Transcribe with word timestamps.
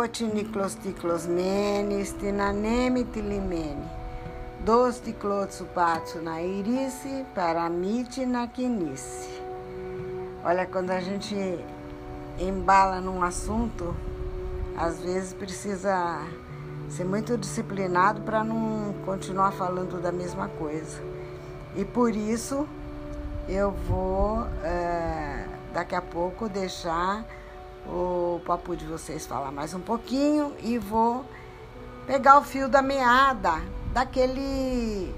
Oti 0.00 0.24
niklos 0.24 0.76
tiklos 0.76 1.26
menes, 1.26 2.14
tinaneme 2.18 3.04
tilimene. 3.04 3.84
Dos 4.64 4.98
ticlotsu 4.98 5.66
patsu 5.74 6.22
na 6.22 6.40
irice, 6.40 7.26
paramite 7.34 8.24
na 8.24 8.46
quinice. 8.46 9.28
Olha, 10.42 10.64
quando 10.64 10.90
a 10.90 11.00
gente 11.00 11.36
embala 12.38 12.98
num 12.98 13.22
assunto, 13.22 13.94
às 14.74 15.00
vezes 15.00 15.34
precisa 15.34 16.22
ser 16.88 17.04
muito 17.04 17.36
disciplinado 17.36 18.22
para 18.22 18.42
não 18.42 18.94
continuar 19.04 19.52
falando 19.52 20.00
da 20.00 20.10
mesma 20.10 20.48
coisa. 20.48 20.98
E 21.76 21.84
por 21.84 22.16
isso 22.16 22.66
eu 23.46 23.70
vou 23.70 24.46
é, 24.64 25.44
daqui 25.74 25.94
a 25.94 26.00
pouco 26.00 26.48
deixar 26.48 27.22
o 27.90 28.40
papo 28.46 28.76
de 28.76 28.86
vocês 28.86 29.26
falar 29.26 29.50
mais 29.50 29.74
um 29.74 29.80
pouquinho 29.80 30.54
e 30.62 30.78
vou 30.78 31.24
pegar 32.06 32.38
o 32.38 32.42
fio 32.42 32.68
da 32.68 32.80
meada 32.80 33.60
daquele 33.92 35.12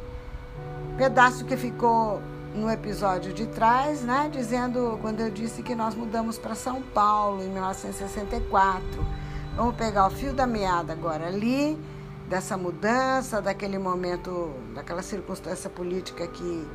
pedaço 0.97 1.45
que 1.45 1.57
ficou 1.57 2.23
no 2.55 2.71
episódio 2.71 3.33
de 3.33 3.47
trás, 3.47 4.03
né, 4.03 4.31
dizendo 4.33 4.98
quando 5.03 5.21
eu 5.21 5.31
disse 5.31 5.62
que 5.62 5.75
nós 5.75 5.95
mudamos 5.95 6.39
para 6.39 6.55
São 6.55 6.81
Paulo 6.83 7.43
em 7.43 7.48
1964. 7.48 8.83
Vamos 9.55 9.75
pegar 9.77 10.07
o 10.07 10.11
fio 10.11 10.33
da 10.33 10.47
meada 10.47 10.93
agora 10.95 11.27
ali 11.27 11.79
dessa 12.29 12.57
mudança, 12.57 13.43
daquele 13.43 13.79
momento, 13.79 14.51
daquela 14.75 15.03
circunstância 15.03 15.69
política 15.69 16.27
que 16.27 16.67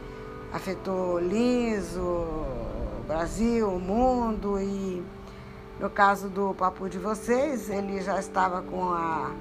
afetou 0.53 1.19
Lins, 1.19 1.95
o 1.95 3.03
Brasil, 3.07 3.67
o 3.67 3.79
mundo 3.79 4.59
e 4.59 5.03
no 5.79 5.89
caso 5.91 6.27
do 6.27 6.55
papo 6.55 6.89
de 6.89 6.97
vocês, 6.97 7.69
ele 7.69 8.01
já 8.01 8.19
estava 8.19 8.63
com 8.63 8.89
a, 8.89 9.31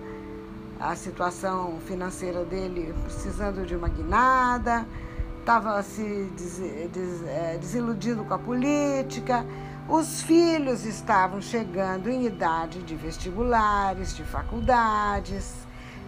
a 0.78 0.94
situação 0.94 1.78
financeira 1.86 2.44
dele 2.44 2.94
precisando 3.04 3.64
de 3.64 3.74
uma 3.74 3.88
guinada, 3.88 4.86
estava 5.40 5.82
se 5.82 6.30
des, 6.36 6.58
des, 6.90 7.26
é, 7.26 7.56
desiludido 7.58 8.22
com 8.24 8.34
a 8.34 8.38
política. 8.38 9.46
Os 9.88 10.20
filhos 10.22 10.84
estavam 10.84 11.40
chegando 11.40 12.10
em 12.10 12.26
idade 12.26 12.82
de 12.82 12.94
vestibulares, 12.96 14.14
de 14.14 14.24
faculdades. 14.24 15.54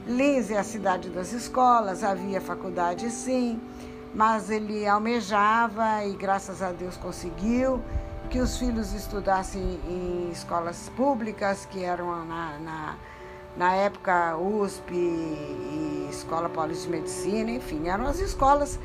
Lins 0.06 0.51
é 0.51 0.59
a 0.59 0.65
cidade 0.65 1.09
das 1.09 1.33
escolas, 1.33 2.05
havia 2.05 2.41
faculdade 2.41 3.11
sim, 3.11 3.59
mas 4.15 4.51
ele 4.51 4.87
almejava 4.87 6.05
e 6.05 6.15
graças 6.17 6.62
a 6.62 6.71
Deus 6.71 6.99
conseguiu 6.99 7.83
que 8.29 8.39
os 8.41 8.59
filhos 8.59 8.93
estudassem 8.93 9.81
em 9.89 10.31
escolas 10.31 10.91
públicas, 10.95 11.67
que 11.67 11.83
eram 11.83 12.25
na, 12.27 12.59
na, 12.59 12.97
na 13.57 13.75
época 13.75 14.37
USP 14.37 14.93
e 14.93 16.09
Escola 16.11 16.49
Paulista 16.49 16.84
de 16.84 16.91
Medicina, 16.91 17.51
enfim, 17.51 17.89
eram 17.89 18.06
as 18.06 18.19
escolas 18.19 18.79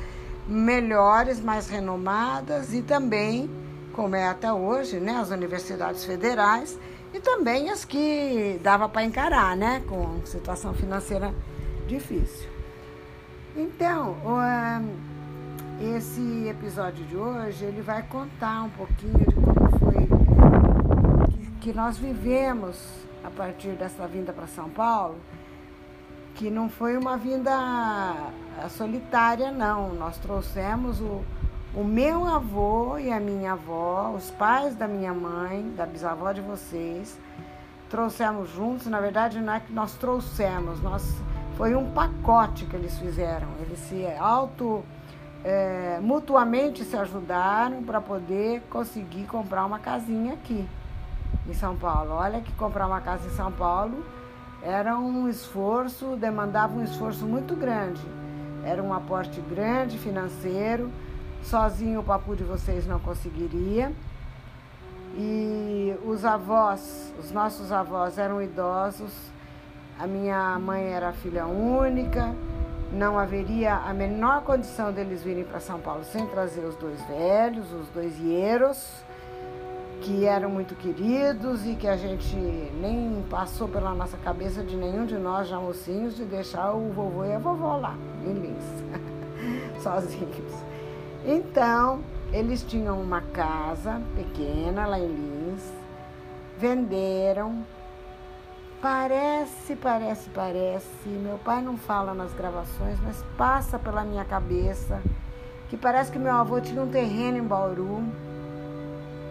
melhores, 0.48 1.40
mais 1.40 1.68
renomadas 1.68 2.72
e 2.72 2.82
também, 2.82 3.50
como 3.92 4.16
é 4.16 4.26
até 4.26 4.52
hoje, 4.52 4.98
né, 4.98 5.16
as 5.16 5.30
universidades 5.30 6.04
federais 6.04 6.78
e 7.12 7.20
também 7.20 7.70
as 7.70 7.84
que 7.84 8.58
dava 8.62 8.88
para 8.88 9.04
encarar, 9.04 9.56
né, 9.56 9.82
com 9.86 10.24
situação 10.24 10.72
financeira 10.72 11.34
difícil. 11.86 12.48
Então, 13.56 14.16
esse 15.80 16.48
episódio 16.48 17.04
de 17.06 17.16
hoje 17.16 17.64
ele 17.64 17.82
vai 17.82 18.02
contar 18.02 18.62
um 18.62 18.70
pouquinho 18.70 19.18
de 19.18 19.34
como 19.34 19.78
foi 19.78 20.08
que, 21.60 21.72
nós 21.72 21.98
vivemos 21.98 22.76
a 23.24 23.30
partir 23.30 23.70
dessa 23.70 24.06
vinda 24.06 24.32
para 24.32 24.46
São 24.46 24.68
Paulo, 24.68 25.16
que 26.34 26.50
não 26.50 26.68
foi 26.68 26.96
uma 26.96 27.16
vinda 27.16 28.14
solitária, 28.68 29.50
não. 29.50 29.94
Nós 29.94 30.18
trouxemos 30.18 31.00
o, 31.00 31.24
o 31.74 31.82
meu 31.82 32.26
avô 32.26 32.98
e 32.98 33.10
a 33.10 33.18
minha 33.18 33.52
avó, 33.52 34.12
os 34.14 34.30
pais 34.32 34.74
da 34.74 34.86
minha 34.86 35.14
mãe, 35.14 35.72
da 35.74 35.86
bisavó 35.86 36.32
de 36.32 36.42
vocês, 36.42 37.18
trouxemos 37.88 38.50
juntos. 38.50 38.86
Na 38.86 39.00
verdade, 39.00 39.40
não 39.40 39.54
é 39.54 39.60
que 39.60 39.72
nós 39.72 39.94
trouxemos, 39.94 40.82
nós 40.82 41.02
foi 41.56 41.74
um 41.74 41.90
pacote 41.92 42.66
que 42.66 42.76
eles 42.76 42.98
fizeram. 42.98 43.48
Eles 43.60 43.78
se 43.78 44.06
auto 44.18 44.84
é, 45.44 45.98
mutuamente 46.00 46.82
se 46.84 46.96
ajudaram 46.96 47.82
para 47.82 48.00
poder 48.00 48.62
conseguir 48.70 49.24
comprar 49.24 49.66
uma 49.66 49.78
casinha 49.78 50.32
aqui 50.32 50.66
em 51.46 51.52
São 51.52 51.76
Paulo. 51.76 52.12
Olha 52.12 52.40
que 52.40 52.50
comprar 52.52 52.86
uma 52.86 53.00
casa 53.02 53.26
em 53.26 53.30
São 53.30 53.52
Paulo 53.52 54.02
era 54.62 54.96
um 54.96 55.28
esforço, 55.28 56.16
demandava 56.16 56.74
um 56.74 56.82
esforço 56.82 57.26
muito 57.26 57.54
grande. 57.54 58.00
Era 58.64 58.82
um 58.82 58.94
aporte 58.94 59.38
grande 59.42 59.98
financeiro, 59.98 60.90
sozinho 61.42 62.00
o 62.00 62.02
papo 62.02 62.34
de 62.34 62.42
vocês 62.42 62.86
não 62.86 62.98
conseguiria. 62.98 63.92
E 65.16 65.94
os 66.06 66.24
avós, 66.24 67.12
os 67.20 67.30
nossos 67.30 67.70
avós 67.70 68.16
eram 68.16 68.40
idosos. 68.40 69.12
A 69.98 70.06
minha 70.06 70.58
mãe 70.58 70.82
era 70.82 71.12
filha 71.12 71.46
única 71.46 72.34
não 72.92 73.18
haveria 73.18 73.74
a 73.74 73.92
menor 73.92 74.42
condição 74.42 74.92
deles 74.92 75.22
virem 75.22 75.44
para 75.44 75.60
São 75.60 75.80
Paulo 75.80 76.04
sem 76.04 76.26
trazer 76.26 76.64
os 76.64 76.76
dois 76.76 77.00
velhos, 77.06 77.72
os 77.72 77.88
dois 77.88 78.18
hieros, 78.20 79.04
que 80.00 80.26
eram 80.26 80.50
muito 80.50 80.74
queridos 80.74 81.66
e 81.66 81.74
que 81.74 81.88
a 81.88 81.96
gente 81.96 82.36
nem 82.36 83.24
passou 83.30 83.68
pela 83.68 83.94
nossa 83.94 84.16
cabeça 84.18 84.62
de 84.62 84.76
nenhum 84.76 85.06
de 85.06 85.16
nós, 85.16 85.48
já 85.48 85.58
mocinhos, 85.58 86.16
de 86.16 86.24
deixar 86.24 86.72
o 86.72 86.90
vovô 86.90 87.24
e 87.24 87.32
a 87.32 87.38
vovó 87.38 87.76
lá, 87.76 87.96
em 88.24 88.32
Lins, 88.32 88.84
sozinhos. 89.82 90.52
Então, 91.24 92.00
eles 92.32 92.62
tinham 92.62 93.00
uma 93.00 93.22
casa 93.22 94.00
pequena 94.14 94.86
lá 94.86 94.98
em 94.98 95.06
Lins, 95.06 95.72
venderam, 96.58 97.64
Parece, 98.84 99.76
parece, 99.76 100.28
parece. 100.28 101.08
Meu 101.08 101.38
pai 101.38 101.62
não 101.62 101.74
fala 101.74 102.12
nas 102.12 102.34
gravações, 102.34 102.98
mas 103.02 103.24
passa 103.34 103.78
pela 103.78 104.04
minha 104.04 104.26
cabeça 104.26 105.00
que 105.70 105.76
parece 105.78 106.12
que 106.12 106.18
meu 106.18 106.34
avô 106.34 106.60
tinha 106.60 106.82
um 106.82 106.90
terreno 106.90 107.38
em 107.38 107.42
Bauru, 107.42 108.04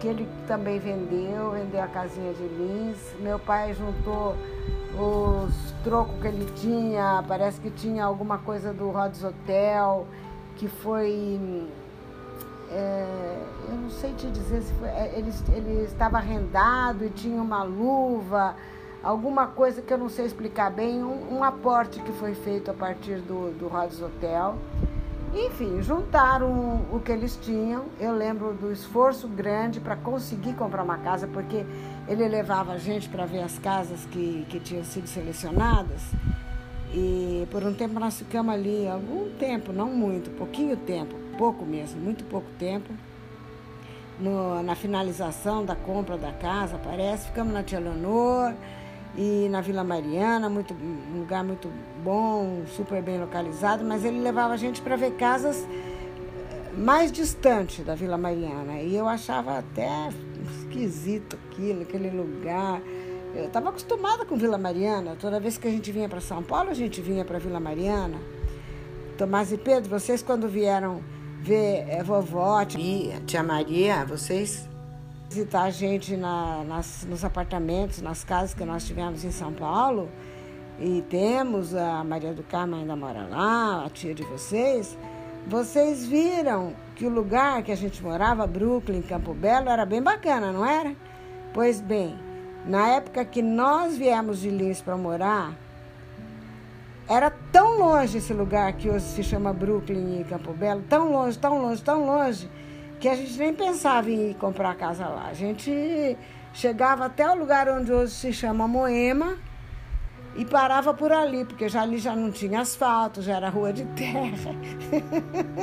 que 0.00 0.08
ele 0.08 0.28
também 0.48 0.80
vendeu, 0.80 1.52
vendeu 1.52 1.80
a 1.80 1.86
casinha 1.86 2.32
de 2.32 2.42
Lins. 2.42 2.98
Meu 3.20 3.38
pai 3.38 3.72
juntou 3.74 4.34
os 4.98 5.72
trocos 5.84 6.20
que 6.20 6.26
ele 6.26 6.50
tinha, 6.56 7.22
parece 7.28 7.60
que 7.60 7.70
tinha 7.70 8.04
alguma 8.04 8.38
coisa 8.38 8.72
do 8.72 8.90
Rhodes 8.90 9.22
Hotel, 9.22 10.04
que 10.56 10.66
foi. 10.66 11.70
É, 12.72 13.38
eu 13.68 13.76
não 13.76 13.90
sei 13.90 14.14
te 14.14 14.26
dizer 14.32 14.62
se 14.62 14.74
foi. 14.74 14.88
É, 14.88 15.12
ele, 15.14 15.32
ele 15.52 15.84
estava 15.84 16.16
arrendado 16.16 17.04
e 17.04 17.10
tinha 17.10 17.40
uma 17.40 17.62
luva 17.62 18.56
alguma 19.04 19.46
coisa 19.46 19.82
que 19.82 19.92
eu 19.92 19.98
não 19.98 20.08
sei 20.08 20.24
explicar 20.24 20.70
bem, 20.70 21.04
um, 21.04 21.36
um 21.36 21.44
aporte 21.44 22.00
que 22.00 22.10
foi 22.12 22.34
feito 22.34 22.70
a 22.70 22.74
partir 22.74 23.16
do, 23.18 23.52
do 23.56 23.68
Rhodes 23.68 24.00
Hotel. 24.00 24.56
Enfim, 25.34 25.82
juntaram 25.82 26.86
o 26.92 27.00
que 27.04 27.12
eles 27.12 27.36
tinham. 27.36 27.86
Eu 28.00 28.14
lembro 28.14 28.54
do 28.54 28.72
esforço 28.72 29.28
grande 29.28 29.80
para 29.80 29.96
conseguir 29.96 30.54
comprar 30.54 30.82
uma 30.82 30.96
casa, 30.98 31.26
porque 31.26 31.66
ele 32.08 32.26
levava 32.28 32.72
a 32.72 32.78
gente 32.78 33.08
para 33.08 33.26
ver 33.26 33.42
as 33.42 33.58
casas 33.58 34.06
que, 34.06 34.46
que 34.48 34.58
tinham 34.60 34.84
sido 34.84 35.08
selecionadas. 35.08 36.00
E 36.92 37.46
por 37.50 37.64
um 37.64 37.74
tempo 37.74 37.98
nós 37.98 38.16
ficamos 38.16 38.54
ali, 38.54 38.88
algum 38.88 39.28
tempo, 39.30 39.72
não 39.72 39.88
muito, 39.88 40.30
pouquinho 40.30 40.76
tempo, 40.76 41.16
pouco 41.36 41.66
mesmo, 41.66 42.00
muito 42.00 42.24
pouco 42.24 42.48
tempo. 42.58 42.92
No, 44.20 44.62
na 44.62 44.76
finalização 44.76 45.64
da 45.64 45.74
compra 45.74 46.16
da 46.16 46.30
casa, 46.30 46.78
parece, 46.78 47.26
ficamos 47.26 47.52
na 47.52 47.64
Tia 47.64 47.80
Leonor 47.80 48.54
e 49.16 49.48
na 49.48 49.60
Vila 49.60 49.84
Mariana, 49.84 50.48
muito, 50.48 50.74
um 50.74 51.20
lugar 51.20 51.44
muito 51.44 51.70
bom, 52.02 52.62
super 52.66 53.00
bem 53.00 53.18
localizado, 53.20 53.84
mas 53.84 54.04
ele 54.04 54.20
levava 54.20 54.54
a 54.54 54.56
gente 54.56 54.82
para 54.82 54.96
ver 54.96 55.12
casas 55.12 55.64
eh, 55.70 56.72
mais 56.76 57.12
distantes 57.12 57.84
da 57.84 57.94
Vila 57.94 58.18
Mariana. 58.18 58.80
E 58.80 58.96
eu 58.96 59.08
achava 59.08 59.58
até 59.58 60.08
esquisito 60.58 61.38
aquilo, 61.46 61.82
aquele 61.82 62.10
lugar. 62.10 62.82
Eu 63.34 63.46
estava 63.46 63.68
acostumada 63.68 64.24
com 64.24 64.36
Vila 64.36 64.58
Mariana. 64.58 65.16
Toda 65.20 65.38
vez 65.38 65.56
que 65.56 65.68
a 65.68 65.70
gente 65.70 65.92
vinha 65.92 66.08
para 66.08 66.20
São 66.20 66.42
Paulo, 66.42 66.70
a 66.70 66.74
gente 66.74 67.00
vinha 67.00 67.24
para 67.24 67.38
Vila 67.38 67.60
Mariana. 67.60 68.18
Tomás 69.16 69.52
e 69.52 69.56
Pedro, 69.56 69.88
vocês 69.88 70.22
quando 70.22 70.48
vieram 70.48 71.00
ver 71.40 71.86
é, 71.88 72.02
vovó, 72.02 72.64
tia, 72.64 73.20
tia 73.26 73.44
Maria, 73.44 74.04
vocês 74.04 74.68
visitar 75.34 75.64
a 75.64 75.70
gente 75.70 76.16
na, 76.16 76.62
nas, 76.62 77.04
nos 77.10 77.24
apartamentos, 77.24 78.00
nas 78.00 78.22
casas 78.22 78.54
que 78.54 78.64
nós 78.64 78.86
tivemos 78.86 79.24
em 79.24 79.32
São 79.32 79.52
Paulo, 79.52 80.08
e 80.78 81.02
temos 81.10 81.74
a 81.74 82.04
Maria 82.04 82.32
do 82.32 82.44
Carmo 82.44 82.76
ainda 82.76 82.94
mora 82.94 83.26
lá, 83.26 83.84
a 83.84 83.90
tia 83.90 84.14
de 84.14 84.22
vocês, 84.22 84.96
vocês 85.44 86.06
viram 86.06 86.72
que 86.94 87.04
o 87.04 87.08
lugar 87.08 87.64
que 87.64 87.72
a 87.72 87.76
gente 87.76 88.00
morava, 88.00 88.46
Brooklyn, 88.46 89.02
Campo 89.02 89.34
Belo, 89.34 89.68
era 89.68 89.84
bem 89.84 90.00
bacana, 90.00 90.52
não 90.52 90.64
era? 90.64 90.94
Pois 91.52 91.80
bem, 91.80 92.16
Na 92.66 92.88
época 92.88 93.26
que 93.26 93.42
nós 93.42 93.94
viemos 93.98 94.38
de 94.38 94.48
Lins 94.48 94.80
para 94.80 94.96
morar, 94.96 95.52
era 97.06 97.30
tão 97.52 97.78
longe 97.78 98.16
esse 98.16 98.32
lugar 98.32 98.72
que 98.72 98.88
hoje 98.88 99.04
se 99.04 99.22
chama 99.22 99.52
Brooklyn 99.52 100.20
e 100.20 100.24
Campo 100.24 100.52
Belo, 100.54 100.82
tão 100.88 101.12
longe, 101.12 101.38
tão 101.38 101.60
longe, 101.60 101.82
tão 101.82 102.06
longe, 102.06 102.48
que 103.04 103.08
a 103.10 103.14
gente 103.14 103.36
nem 103.36 103.52
pensava 103.52 104.10
em 104.10 104.30
ir 104.30 104.34
comprar 104.36 104.74
casa 104.76 105.06
lá. 105.06 105.26
A 105.26 105.34
gente 105.34 106.16
chegava 106.54 107.04
até 107.04 107.30
o 107.30 107.34
lugar 107.34 107.68
onde 107.68 107.92
hoje 107.92 108.14
se 108.14 108.32
chama 108.32 108.66
Moema 108.66 109.36
e 110.34 110.46
parava 110.46 110.94
por 110.94 111.12
ali, 111.12 111.44
porque 111.44 111.68
já 111.68 111.82
ali 111.82 111.98
já 111.98 112.16
não 112.16 112.32
tinha 112.32 112.60
asfalto, 112.60 113.20
já 113.20 113.36
era 113.36 113.50
rua 113.50 113.74
de 113.74 113.84
terra. 113.84 114.52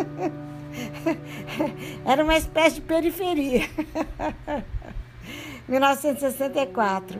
era 2.06 2.24
uma 2.24 2.38
espécie 2.38 2.76
de 2.76 2.82
periferia. 2.82 3.68
1964. 5.68 7.20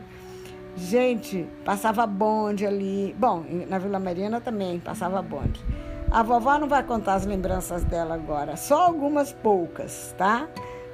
Gente, 0.76 1.48
passava 1.64 2.06
bonde 2.06 2.64
ali. 2.64 3.12
Bom, 3.18 3.44
na 3.68 3.80
Vila 3.80 3.98
Mariana 3.98 4.40
também 4.40 4.78
passava 4.78 5.20
bonde. 5.20 5.60
A 6.12 6.22
vovó 6.22 6.58
não 6.58 6.68
vai 6.68 6.82
contar 6.82 7.14
as 7.14 7.24
lembranças 7.24 7.84
dela 7.84 8.14
agora, 8.14 8.54
só 8.54 8.82
algumas 8.82 9.32
poucas, 9.32 10.14
tá? 10.18 10.46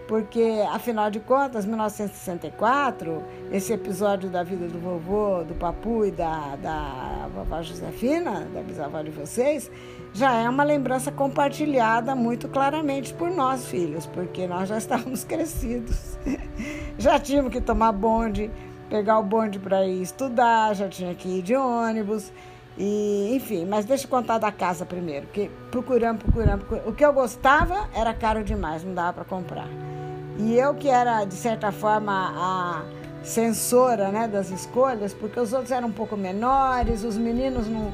Porque, 0.07 0.65
afinal 0.71 1.11
de 1.11 1.19
contas, 1.19 1.67
1964, 1.67 3.25
esse 3.51 3.73
episódio 3.73 4.31
da 4.31 4.45
vida 4.45 4.69
do 4.69 4.79
vovô, 4.79 5.43
do 5.43 5.57
papu 5.57 6.05
e 6.07 6.13
da, 6.13 6.55
da 6.63 7.29
vovó 7.35 7.61
Josefina, 7.61 8.49
da 8.55 8.63
bisavó 8.63 9.03
de 9.03 9.11
vocês, 9.11 9.69
já 10.15 10.35
é 10.35 10.49
uma 10.49 10.63
lembrança 10.63 11.11
compartilhada 11.11 12.15
muito 12.15 12.49
claramente 12.49 13.13
por 13.13 13.29
nós, 13.29 13.67
filhos, 13.67 14.07
porque 14.07 14.47
nós 14.47 14.69
já 14.69 14.79
estávamos 14.79 15.25
crescidos. 15.25 16.17
Já 16.97 17.17
tínhamos 17.17 17.53
que 17.53 17.61
tomar 17.61 17.93
bonde, 17.93 18.51
pegar 18.91 19.21
o 19.21 19.23
bonde 19.23 19.61
para 19.61 19.87
ir 19.87 20.03
estudar, 20.03 20.75
já 20.75 20.89
tinha 20.89 21.15
que 21.15 21.29
ir 21.29 21.43
de 21.43 21.55
ônibus. 21.55 22.33
E, 22.79 23.35
enfim, 23.35 23.67
mas 23.67 23.85
deixa 23.85 24.05
eu 24.05 24.09
contar 24.09 24.39
da 24.39 24.53
casa 24.53 24.87
primeiro, 24.87 25.27
que 25.27 25.51
procurando, 25.71 26.19
procurando, 26.19 26.61
procurando. 26.61 26.89
O 26.89 26.93
que 26.95 27.05
eu 27.05 27.13
gostava 27.13 27.89
era 27.93 28.15
caro 28.15 28.45
demais, 28.45 28.85
não 28.85 28.95
dava 28.95 29.15
para 29.15 29.25
comprar. 29.25 29.69
E 30.39 30.57
eu 30.57 30.75
que 30.75 30.89
era, 30.89 31.25
de 31.25 31.35
certa 31.35 31.73
forma, 31.73 32.33
a 32.37 32.85
censora 33.25 34.11
né, 34.11 34.29
das 34.29 34.51
escolhas, 34.51 35.13
porque 35.13 35.41
os 35.41 35.53
outros 35.53 35.73
eram 35.73 35.89
um 35.89 35.93
pouco 35.93 36.17
menores, 36.17 37.03
os 37.03 37.19
meninos 37.19 37.67
não, 37.67 37.91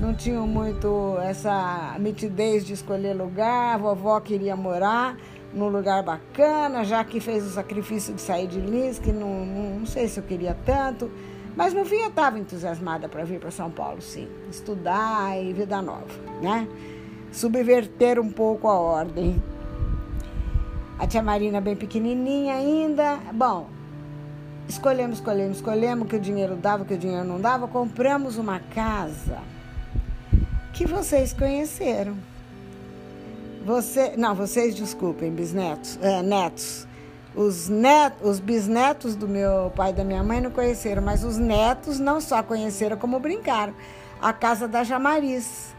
não 0.00 0.14
tinham 0.14 0.46
muito 0.46 1.18
essa 1.22 1.94
mitidez 1.98 2.64
de 2.64 2.72
escolher 2.72 3.12
lugar, 3.12 3.74
a 3.74 3.76
vovó 3.76 4.18
queria 4.18 4.56
morar 4.56 5.18
num 5.52 5.68
lugar 5.68 6.02
bacana, 6.02 6.82
já 6.82 7.04
que 7.04 7.20
fez 7.20 7.44
o 7.44 7.50
sacrifício 7.50 8.14
de 8.14 8.20
sair 8.22 8.46
de 8.46 8.58
Lins, 8.58 8.98
que 8.98 9.12
não, 9.12 9.44
não, 9.44 9.78
não 9.80 9.86
sei 9.86 10.08
se 10.08 10.18
eu 10.18 10.24
queria 10.24 10.56
tanto, 10.64 11.10
mas 11.56 11.74
no 11.74 11.84
fim 11.84 11.96
eu 11.96 12.08
estava 12.08 12.38
entusiasmada 12.38 13.08
para 13.08 13.24
vir 13.24 13.38
para 13.38 13.50
São 13.50 13.70
Paulo, 13.70 14.00
sim, 14.00 14.28
estudar 14.50 15.36
e 15.40 15.52
vida 15.52 15.82
nova, 15.82 16.06
né? 16.40 16.66
Subverter 17.30 18.18
um 18.18 18.30
pouco 18.30 18.68
a 18.68 18.74
ordem. 18.74 19.42
A 20.98 21.06
tia 21.06 21.22
Marina 21.22 21.60
bem 21.60 21.74
pequenininha 21.74 22.54
ainda. 22.54 23.18
Bom, 23.32 23.68
escolhemos, 24.68 25.18
escolhemos, 25.18 25.56
escolhemos 25.56 26.08
que 26.08 26.16
o 26.16 26.20
dinheiro 26.20 26.54
dava, 26.56 26.84
que 26.84 26.94
o 26.94 26.98
dinheiro 26.98 27.24
não 27.24 27.40
dava. 27.40 27.66
Compramos 27.66 28.36
uma 28.36 28.60
casa 28.60 29.38
que 30.72 30.86
vocês 30.86 31.32
conheceram. 31.32 32.16
Você, 33.64 34.14
não, 34.16 34.34
vocês 34.34 34.74
desculpem, 34.74 35.30
bisnetos, 35.30 35.98
é, 36.02 36.22
netos. 36.22 36.86
Os, 37.34 37.68
net, 37.68 38.14
os 38.22 38.38
bisnetos 38.38 39.16
do 39.16 39.26
meu 39.26 39.72
pai 39.74 39.90
e 39.90 39.94
da 39.94 40.04
minha 40.04 40.22
mãe 40.22 40.40
não 40.40 40.50
conheceram, 40.50 41.02
mas 41.02 41.24
os 41.24 41.38
netos 41.38 41.98
não 41.98 42.20
só 42.20 42.42
conheceram 42.42 42.96
como 42.96 43.18
brincaram. 43.18 43.74
A 44.20 44.32
casa 44.32 44.68
da 44.68 44.84
Jamariz. 44.84 45.74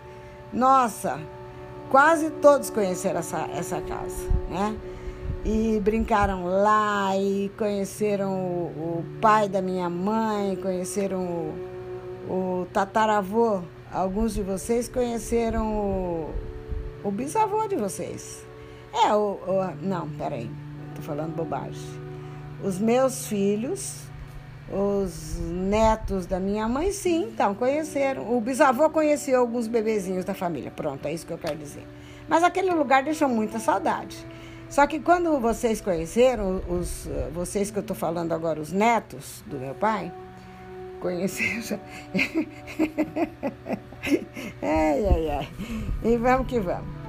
Nossa, 0.51 1.19
quase 1.89 2.31
todos 2.31 2.69
conheceram 2.69 3.19
essa, 3.19 3.47
essa 3.55 3.79
casa, 3.81 4.27
né? 4.49 4.75
E 5.45 5.79
brincaram 5.83 6.45
lá 6.45 7.15
e 7.17 7.51
conheceram 7.57 8.33
o, 8.33 8.99
o 8.99 9.05
pai 9.21 9.47
da 9.47 9.61
minha 9.61 9.89
mãe, 9.89 10.55
conheceram 10.55 11.21
o, 11.21 11.53
o 12.63 12.67
tataravô. 12.73 13.61
Alguns 13.91 14.33
de 14.33 14.41
vocês 14.41 14.87
conheceram 14.87 15.67
o, 15.75 16.29
o 17.03 17.11
bisavô 17.11 17.67
de 17.67 17.75
vocês. 17.75 18.43
É, 18.93 19.13
o, 19.13 19.39
o 19.45 19.75
não, 19.81 20.09
peraí, 20.09 20.49
tô 20.95 21.01
falando 21.01 21.35
bobagem. 21.35 21.81
Os 22.63 22.79
meus 22.79 23.27
filhos, 23.27 24.03
os 24.71 25.39
netos 25.39 26.25
da 26.25 26.39
minha 26.39 26.67
mãe, 26.67 26.91
sim, 26.91 27.29
então 27.33 27.53
conheceram. 27.53 28.35
O 28.35 28.39
bisavô 28.39 28.89
conheceu 28.89 29.39
alguns 29.39 29.67
bebezinhos 29.67 30.23
da 30.23 30.33
família. 30.33 30.71
Pronto, 30.71 31.05
é 31.05 31.13
isso 31.13 31.25
que 31.25 31.33
eu 31.33 31.37
quero 31.37 31.57
dizer. 31.57 31.85
Mas 32.27 32.43
aquele 32.43 32.71
lugar 32.71 33.03
deixou 33.03 33.27
muita 33.27 33.59
saudade. 33.59 34.25
Só 34.69 34.87
que 34.87 34.99
quando 34.99 35.39
vocês 35.39 35.81
conheceram, 35.81 36.61
os, 36.67 37.07
vocês 37.31 37.69
que 37.69 37.77
eu 37.77 37.81
estou 37.81 37.95
falando 37.95 38.31
agora, 38.31 38.59
os 38.59 38.71
netos 38.71 39.43
do 39.45 39.57
meu 39.57 39.75
pai, 39.75 40.11
conheceram. 40.99 41.79
ai, 44.61 45.05
ai, 45.05 45.29
ai. 45.29 45.49
E 46.03 46.17
vamos 46.17 46.47
que 46.47 46.59
vamos. 46.59 47.02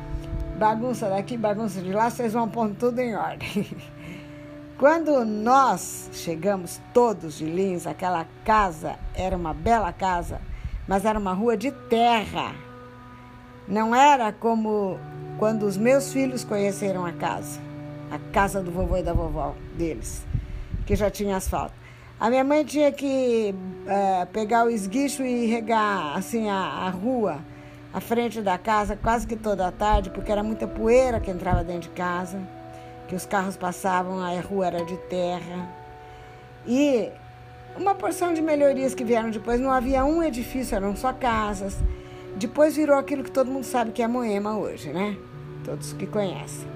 Bagunça 0.59 1.09
daqui, 1.09 1.37
bagunça 1.37 1.81
de 1.81 1.93
lá, 1.93 2.09
vocês 2.09 2.33
vão 2.33 2.49
pondo 2.49 2.77
tudo 2.77 3.01
em 3.01 3.17
ordem. 3.17 3.67
Quando 4.79 5.25
nós 5.25 6.09
chegamos 6.13 6.81
todos 6.93 7.39
de 7.39 7.45
Lins, 7.45 7.87
aquela 7.87 8.27
casa 8.45 8.97
era 9.15 9.37
uma 9.37 9.53
bela 9.53 9.93
casa, 9.93 10.41
mas 10.87 11.05
era 11.05 11.19
uma 11.19 11.33
rua 11.33 11.57
de 11.57 11.73
terra. 11.73 12.55
Não 13.67 13.95
era 13.95 14.33
como 14.33 14.99
quando 15.39 15.65
os 15.65 15.77
meus 15.77 16.13
filhos 16.13 16.45
conheceram 16.45 17.05
a 17.05 17.13
casa, 17.13 17.61
a 18.11 18.19
casa 18.33 18.63
do 18.63 18.71
vovô 18.71 18.97
e 18.97 19.03
da 19.03 19.13
vovó 19.13 19.55
deles, 19.77 20.25
que 20.87 20.95
já 20.95 21.11
tinha 21.11 21.37
asfalto. 21.37 21.75
A 22.21 22.31
minha 22.31 22.45
mãe 22.45 22.65
tinha 22.65 22.93
que 22.93 23.55
é, 23.87 24.25
pegar 24.27 24.65
o 24.65 24.71
esguicho 24.71 25.25
e 25.25 25.47
regar 25.47 26.17
assim 26.17 26.49
a, 26.49 26.57
a 26.57 26.91
rua, 26.91 27.39
a 27.95 28.01
frente 28.01 28.43
da 28.43 28.59
casa, 28.59 28.97
quase 28.97 29.25
que 29.25 29.37
toda 29.37 29.69
a 29.69 29.71
tarde, 29.71 30.11
porque 30.11 30.33
era 30.33 30.43
muita 30.43 30.67
poeira 30.67 31.21
que 31.21 31.31
entrava 31.31 31.63
dentro 31.63 31.83
de 31.83 31.91
casa, 31.91 32.41
que 33.07 33.15
os 33.15 33.25
carros 33.25 33.57
passavam, 33.57 34.19
a 34.19 34.41
rua 34.41 34.67
era 34.67 34.85
de 34.85 34.97
terra. 35.09 35.69
E 36.67 37.09
uma 37.77 37.95
porção 37.95 38.35
de 38.35 38.43
melhorias 38.43 38.97
que 38.97 39.05
vieram 39.05 39.31
depois, 39.31 39.61
não 39.61 39.71
havia 39.71 40.05
um 40.05 40.21
edifício, 40.25 40.75
eram 40.75 40.97
só 40.97 41.13
casas. 41.13 41.77
Depois 42.35 42.75
virou 42.75 42.99
aquilo 42.99 43.23
que 43.23 43.31
todo 43.31 43.49
mundo 43.49 43.65
sabe 43.65 43.93
que 43.93 44.03
é 44.03 44.09
Moema 44.09 44.59
hoje, 44.59 44.93
né? 44.93 45.17
Todos 45.65 45.93
que 45.93 46.07
conhecem. 46.09 46.67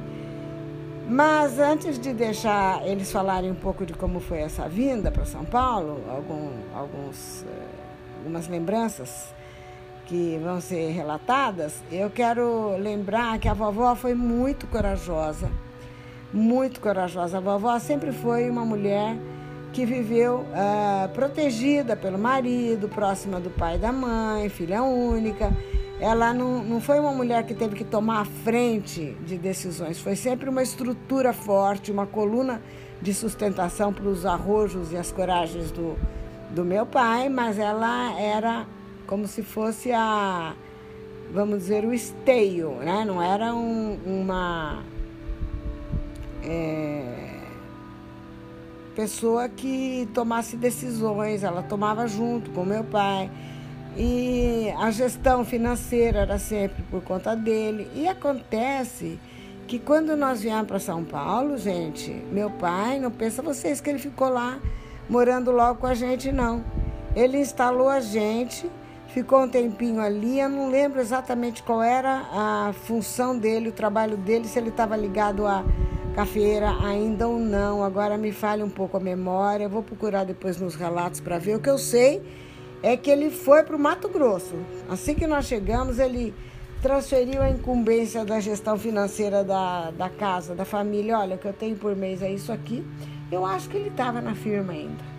Mas 1.08 1.58
antes 1.58 1.98
de 1.98 2.12
deixar 2.12 2.86
eles 2.86 3.10
falarem 3.10 3.50
um 3.50 3.56
pouco 3.56 3.84
de 3.84 3.92
como 3.92 4.20
foi 4.20 4.38
essa 4.38 4.68
vinda 4.68 5.10
para 5.10 5.24
São 5.24 5.44
Paulo, 5.44 6.00
algum, 6.08 6.50
alguns, 6.72 7.42
eh, 7.42 8.18
algumas 8.18 8.46
lembranças 8.46 9.34
que 10.08 10.40
vão 10.42 10.58
ser 10.58 10.90
relatadas, 10.90 11.82
eu 11.92 12.08
quero 12.08 12.76
lembrar 12.78 13.38
que 13.38 13.46
a 13.46 13.52
vovó 13.52 13.94
foi 13.94 14.14
muito 14.14 14.66
corajosa, 14.66 15.50
muito 16.32 16.80
corajosa. 16.80 17.36
A 17.36 17.40
vovó 17.40 17.78
sempre 17.78 18.10
foi 18.10 18.48
uma 18.48 18.64
mulher 18.64 19.16
que 19.70 19.84
viveu 19.84 20.46
uh, 20.46 21.08
protegida 21.12 21.94
pelo 21.94 22.18
marido, 22.18 22.88
próxima 22.88 23.38
do 23.38 23.50
pai 23.50 23.74
e 23.74 23.78
da 23.78 23.92
mãe, 23.92 24.48
filha 24.48 24.82
única. 24.82 25.54
Ela 26.00 26.32
não, 26.32 26.64
não 26.64 26.80
foi 26.80 26.98
uma 26.98 27.12
mulher 27.12 27.44
que 27.44 27.52
teve 27.52 27.74
que 27.74 27.84
tomar 27.84 28.22
a 28.22 28.24
frente 28.24 29.14
de 29.26 29.36
decisões, 29.36 30.00
foi 30.00 30.16
sempre 30.16 30.48
uma 30.48 30.62
estrutura 30.62 31.34
forte, 31.34 31.92
uma 31.92 32.06
coluna 32.06 32.62
de 33.02 33.12
sustentação 33.12 33.92
para 33.92 34.08
os 34.08 34.24
arrojos 34.24 34.90
e 34.90 34.96
as 34.96 35.12
coragens 35.12 35.70
do, 35.70 35.96
do 36.50 36.64
meu 36.64 36.86
pai, 36.86 37.28
mas 37.28 37.58
ela 37.58 38.18
era 38.18 38.66
como 39.08 39.26
se 39.26 39.42
fosse 39.42 39.90
a, 39.90 40.54
vamos 41.32 41.60
dizer, 41.60 41.84
o 41.84 41.92
esteio, 41.92 42.74
né? 42.74 43.04
não 43.04 43.20
era 43.20 43.54
um, 43.54 43.98
uma. 44.06 44.84
É, 46.44 47.28
pessoa 48.94 49.48
que 49.48 50.08
tomasse 50.12 50.56
decisões, 50.56 51.42
ela 51.42 51.62
tomava 51.62 52.06
junto 52.06 52.50
com 52.50 52.64
meu 52.64 52.84
pai. 52.84 53.30
E 53.96 54.72
a 54.78 54.90
gestão 54.90 55.44
financeira 55.44 56.20
era 56.20 56.38
sempre 56.38 56.82
por 56.84 57.02
conta 57.02 57.34
dele. 57.34 57.90
E 57.94 58.06
acontece 58.06 59.18
que 59.66 59.78
quando 59.78 60.16
nós 60.16 60.42
viemos 60.42 60.66
para 60.66 60.78
São 60.78 61.02
Paulo, 61.02 61.56
gente, 61.56 62.10
meu 62.30 62.50
pai, 62.50 63.00
não 63.00 63.10
pensa 63.10 63.42
vocês 63.42 63.80
que 63.80 63.88
ele 63.88 63.98
ficou 63.98 64.28
lá 64.28 64.60
morando 65.08 65.50
logo 65.50 65.80
com 65.80 65.86
a 65.86 65.94
gente, 65.94 66.30
não. 66.30 66.64
Ele 67.16 67.38
instalou 67.38 67.88
a 67.88 68.00
gente, 68.00 68.70
ficou 69.18 69.42
um 69.42 69.48
tempinho 69.48 70.00
ali, 70.00 70.38
eu 70.38 70.48
não 70.48 70.70
lembro 70.70 71.00
exatamente 71.00 71.60
qual 71.64 71.82
era 71.82 72.22
a 72.30 72.72
função 72.84 73.36
dele, 73.36 73.70
o 73.70 73.72
trabalho 73.72 74.16
dele, 74.16 74.46
se 74.46 74.56
ele 74.56 74.68
estava 74.68 74.96
ligado 74.96 75.44
a 75.44 75.64
cafeira 76.14 76.70
ainda 76.84 77.26
ou 77.26 77.36
não. 77.36 77.82
Agora 77.82 78.16
me 78.16 78.30
falha 78.30 78.64
um 78.64 78.70
pouco 78.70 78.96
a 78.96 79.00
memória. 79.00 79.64
Eu 79.64 79.70
vou 79.70 79.82
procurar 79.82 80.22
depois 80.22 80.56
nos 80.60 80.76
relatos 80.76 81.18
para 81.18 81.36
ver. 81.36 81.56
O 81.56 81.60
que 81.60 81.68
eu 81.68 81.78
sei 81.78 82.22
é 82.80 82.96
que 82.96 83.10
ele 83.10 83.28
foi 83.28 83.64
para 83.64 83.74
o 83.74 83.78
Mato 83.78 84.08
Grosso. 84.08 84.54
Assim 84.88 85.16
que 85.16 85.26
nós 85.26 85.46
chegamos, 85.46 85.98
ele 85.98 86.32
transferiu 86.80 87.42
a 87.42 87.50
incumbência 87.50 88.24
da 88.24 88.38
gestão 88.38 88.78
financeira 88.78 89.42
da, 89.42 89.90
da 89.90 90.08
casa, 90.08 90.54
da 90.54 90.64
família. 90.64 91.18
Olha, 91.18 91.34
o 91.34 91.38
que 91.38 91.46
eu 91.46 91.52
tenho 91.52 91.74
por 91.74 91.96
mês 91.96 92.22
é 92.22 92.30
isso 92.30 92.52
aqui. 92.52 92.86
Eu 93.32 93.44
acho 93.44 93.68
que 93.68 93.76
ele 93.76 93.88
estava 93.88 94.20
na 94.20 94.36
firma 94.36 94.72
ainda. 94.72 95.17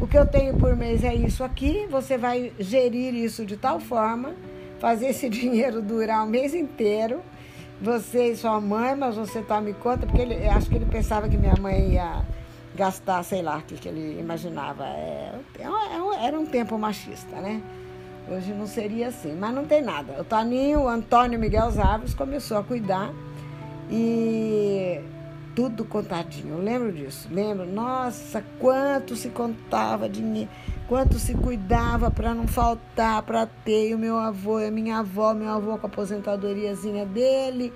O 0.00 0.06
que 0.06 0.16
eu 0.16 0.26
tenho 0.26 0.56
por 0.56 0.74
mês 0.74 1.04
é 1.04 1.14
isso 1.14 1.44
aqui. 1.44 1.86
Você 1.90 2.16
vai 2.16 2.52
gerir 2.58 3.14
isso 3.14 3.44
de 3.44 3.56
tal 3.56 3.78
forma, 3.78 4.34
fazer 4.78 5.08
esse 5.08 5.28
dinheiro 5.30 5.82
durar 5.82 6.24
o 6.24 6.26
mês 6.26 6.54
inteiro. 6.54 7.20
Você 7.82 8.32
e 8.32 8.36
sua 8.36 8.60
mãe, 8.60 8.94
mas 8.94 9.16
você 9.16 9.42
tome 9.42 9.72
conta, 9.74 10.06
porque 10.06 10.20
ele, 10.20 10.46
acho 10.48 10.68
que 10.68 10.76
ele 10.76 10.86
pensava 10.86 11.28
que 11.28 11.36
minha 11.36 11.56
mãe 11.56 11.94
ia 11.94 12.22
gastar, 12.74 13.22
sei 13.22 13.42
lá, 13.42 13.58
o 13.58 13.62
que, 13.62 13.74
que 13.74 13.88
ele 13.88 14.18
imaginava. 14.20 14.84
É, 14.84 15.32
é, 15.58 15.64
é 15.64 16.26
era 16.26 16.38
um 16.38 16.46
tempo 16.46 16.78
machista, 16.78 17.36
né? 17.36 17.62
Hoje 18.28 18.52
não 18.52 18.66
seria 18.66 19.08
assim, 19.08 19.34
mas 19.34 19.54
não 19.54 19.64
tem 19.64 19.82
nada. 19.82 20.20
O 20.20 20.24
Toninho, 20.24 20.82
o 20.82 20.88
Antônio 20.88 21.38
Miguel 21.38 21.68
Árvores 21.78 22.14
começou 22.14 22.58
a 22.58 22.62
cuidar 22.62 23.12
e 23.90 25.00
tudo 25.54 25.84
contadinho. 25.84 26.54
Eu 26.54 26.62
lembro 26.62 26.92
disso, 26.92 27.28
lembro. 27.30 27.66
Nossa, 27.66 28.44
quanto 28.58 29.16
se 29.16 29.28
contava 29.28 30.08
dinheiro, 30.08 30.50
quanto 30.88 31.18
se 31.18 31.34
cuidava 31.34 32.10
para 32.10 32.34
não 32.34 32.46
faltar, 32.46 33.22
para 33.22 33.46
ter. 33.46 33.90
E 33.90 33.94
o 33.94 33.98
meu 33.98 34.18
avô, 34.18 34.58
a 34.58 34.70
minha 34.70 34.98
avó, 34.98 35.34
meu 35.34 35.50
avô 35.50 35.78
com 35.78 35.86
a 35.86 35.90
aposentadoriazinha 35.90 37.04
dele 37.06 37.72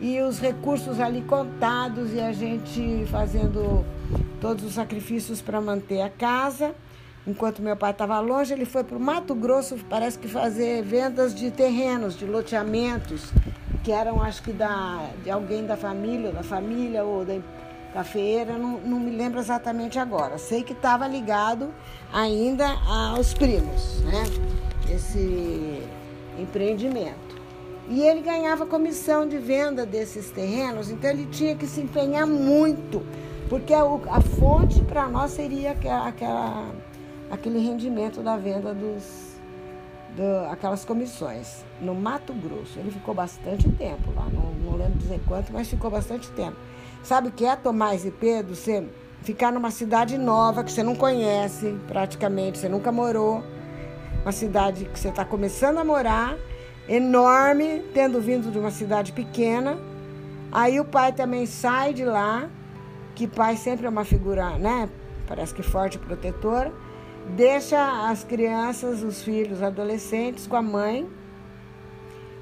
e 0.00 0.20
os 0.20 0.38
recursos 0.38 1.00
ali 1.00 1.22
contados 1.22 2.12
e 2.12 2.20
a 2.20 2.32
gente 2.32 3.06
fazendo 3.10 3.84
todos 4.40 4.64
os 4.64 4.74
sacrifícios 4.74 5.40
para 5.40 5.60
manter 5.60 6.02
a 6.02 6.10
casa. 6.10 6.74
Enquanto 7.26 7.62
meu 7.62 7.74
pai 7.74 7.92
estava 7.92 8.20
longe, 8.20 8.52
ele 8.52 8.66
foi 8.66 8.84
para 8.84 8.98
o 8.98 9.00
Mato 9.00 9.34
Grosso, 9.34 9.78
parece 9.88 10.18
que 10.18 10.28
fazer 10.28 10.82
vendas 10.82 11.34
de 11.34 11.50
terrenos, 11.50 12.18
de 12.18 12.26
loteamentos, 12.26 13.32
que 13.82 13.92
eram, 13.92 14.22
acho 14.22 14.42
que, 14.42 14.52
da, 14.52 15.10
de 15.22 15.30
alguém 15.30 15.66
da 15.66 15.76
família, 15.76 16.30
da 16.32 16.42
família 16.42 17.04
ou 17.04 17.24
da 17.24 17.38
cafeira, 17.92 18.58
não, 18.58 18.78
não 18.80 19.00
me 19.00 19.10
lembro 19.10 19.38
exatamente 19.38 19.98
agora. 19.98 20.38
Sei 20.38 20.62
que 20.62 20.72
estava 20.72 21.06
ligado 21.06 21.72
ainda 22.12 22.66
aos 22.86 23.34
primos, 23.34 24.02
né? 24.02 24.24
Esse 24.92 25.82
empreendimento. 26.38 27.34
E 27.88 28.00
ele 28.02 28.22
ganhava 28.22 28.64
comissão 28.66 29.28
de 29.28 29.38
venda 29.38 29.84
desses 29.84 30.30
terrenos, 30.30 30.90
então 30.90 31.10
ele 31.10 31.26
tinha 31.26 31.54
que 31.54 31.66
se 31.66 31.82
empenhar 31.82 32.26
muito, 32.26 33.04
porque 33.48 33.74
a, 33.74 33.82
a 33.82 34.20
fonte 34.20 34.80
para 34.82 35.06
nós 35.06 35.32
seria 35.32 35.72
aquela, 35.72 36.08
aquela 36.08 36.74
aquele 37.30 37.58
rendimento 37.58 38.22
da 38.22 38.36
venda 38.36 38.72
dos 38.72 39.23
do, 40.16 40.50
aquelas 40.50 40.84
comissões 40.84 41.64
no 41.80 41.94
Mato 41.94 42.32
Grosso. 42.32 42.78
Ele 42.78 42.90
ficou 42.90 43.14
bastante 43.14 43.70
tempo 43.72 44.12
lá, 44.14 44.26
não, 44.32 44.52
não 44.52 44.76
lembro 44.76 44.98
dizer 44.98 45.20
quanto, 45.26 45.52
mas 45.52 45.68
ficou 45.68 45.90
bastante 45.90 46.30
tempo. 46.30 46.56
Sabe 47.02 47.28
o 47.28 47.32
que 47.32 47.44
é, 47.44 47.54
Tomás 47.56 48.04
e 48.04 48.10
Pedro? 48.10 48.54
Você 48.54 48.88
ficar 49.22 49.52
numa 49.52 49.70
cidade 49.70 50.16
nova 50.16 50.62
que 50.62 50.70
você 50.70 50.82
não 50.82 50.94
conhece 50.94 51.76
praticamente, 51.88 52.58
você 52.58 52.68
nunca 52.68 52.92
morou, 52.92 53.42
uma 54.22 54.32
cidade 54.32 54.84
que 54.86 54.98
você 54.98 55.08
está 55.08 55.24
começando 55.24 55.78
a 55.78 55.84
morar, 55.84 56.36
enorme, 56.88 57.82
tendo 57.92 58.20
vindo 58.20 58.50
de 58.50 58.58
uma 58.58 58.70
cidade 58.70 59.12
pequena. 59.12 59.78
Aí 60.52 60.78
o 60.78 60.84
pai 60.84 61.12
também 61.12 61.46
sai 61.46 61.92
de 61.92 62.04
lá, 62.04 62.48
que 63.14 63.26
pai 63.26 63.56
sempre 63.56 63.86
é 63.86 63.88
uma 63.88 64.04
figura, 64.04 64.56
né? 64.58 64.88
Parece 65.26 65.54
que 65.54 65.62
forte 65.62 65.98
protetora 65.98 66.72
deixa 67.36 68.08
as 68.08 68.24
crianças, 68.24 69.02
os 69.02 69.22
filhos, 69.22 69.62
adolescentes 69.62 70.46
com 70.46 70.56
a 70.56 70.62
mãe, 70.62 71.08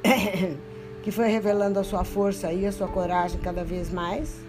que 1.03 1.11
foi 1.11 1.29
revelando 1.29 1.79
a 1.79 1.85
sua 1.85 2.05
força 2.05 2.53
e 2.53 2.67
a 2.67 2.73
sua 2.73 2.89
coragem 2.89 3.41
cada 3.41 3.65
vez 3.65 3.91
mais, 3.91 4.41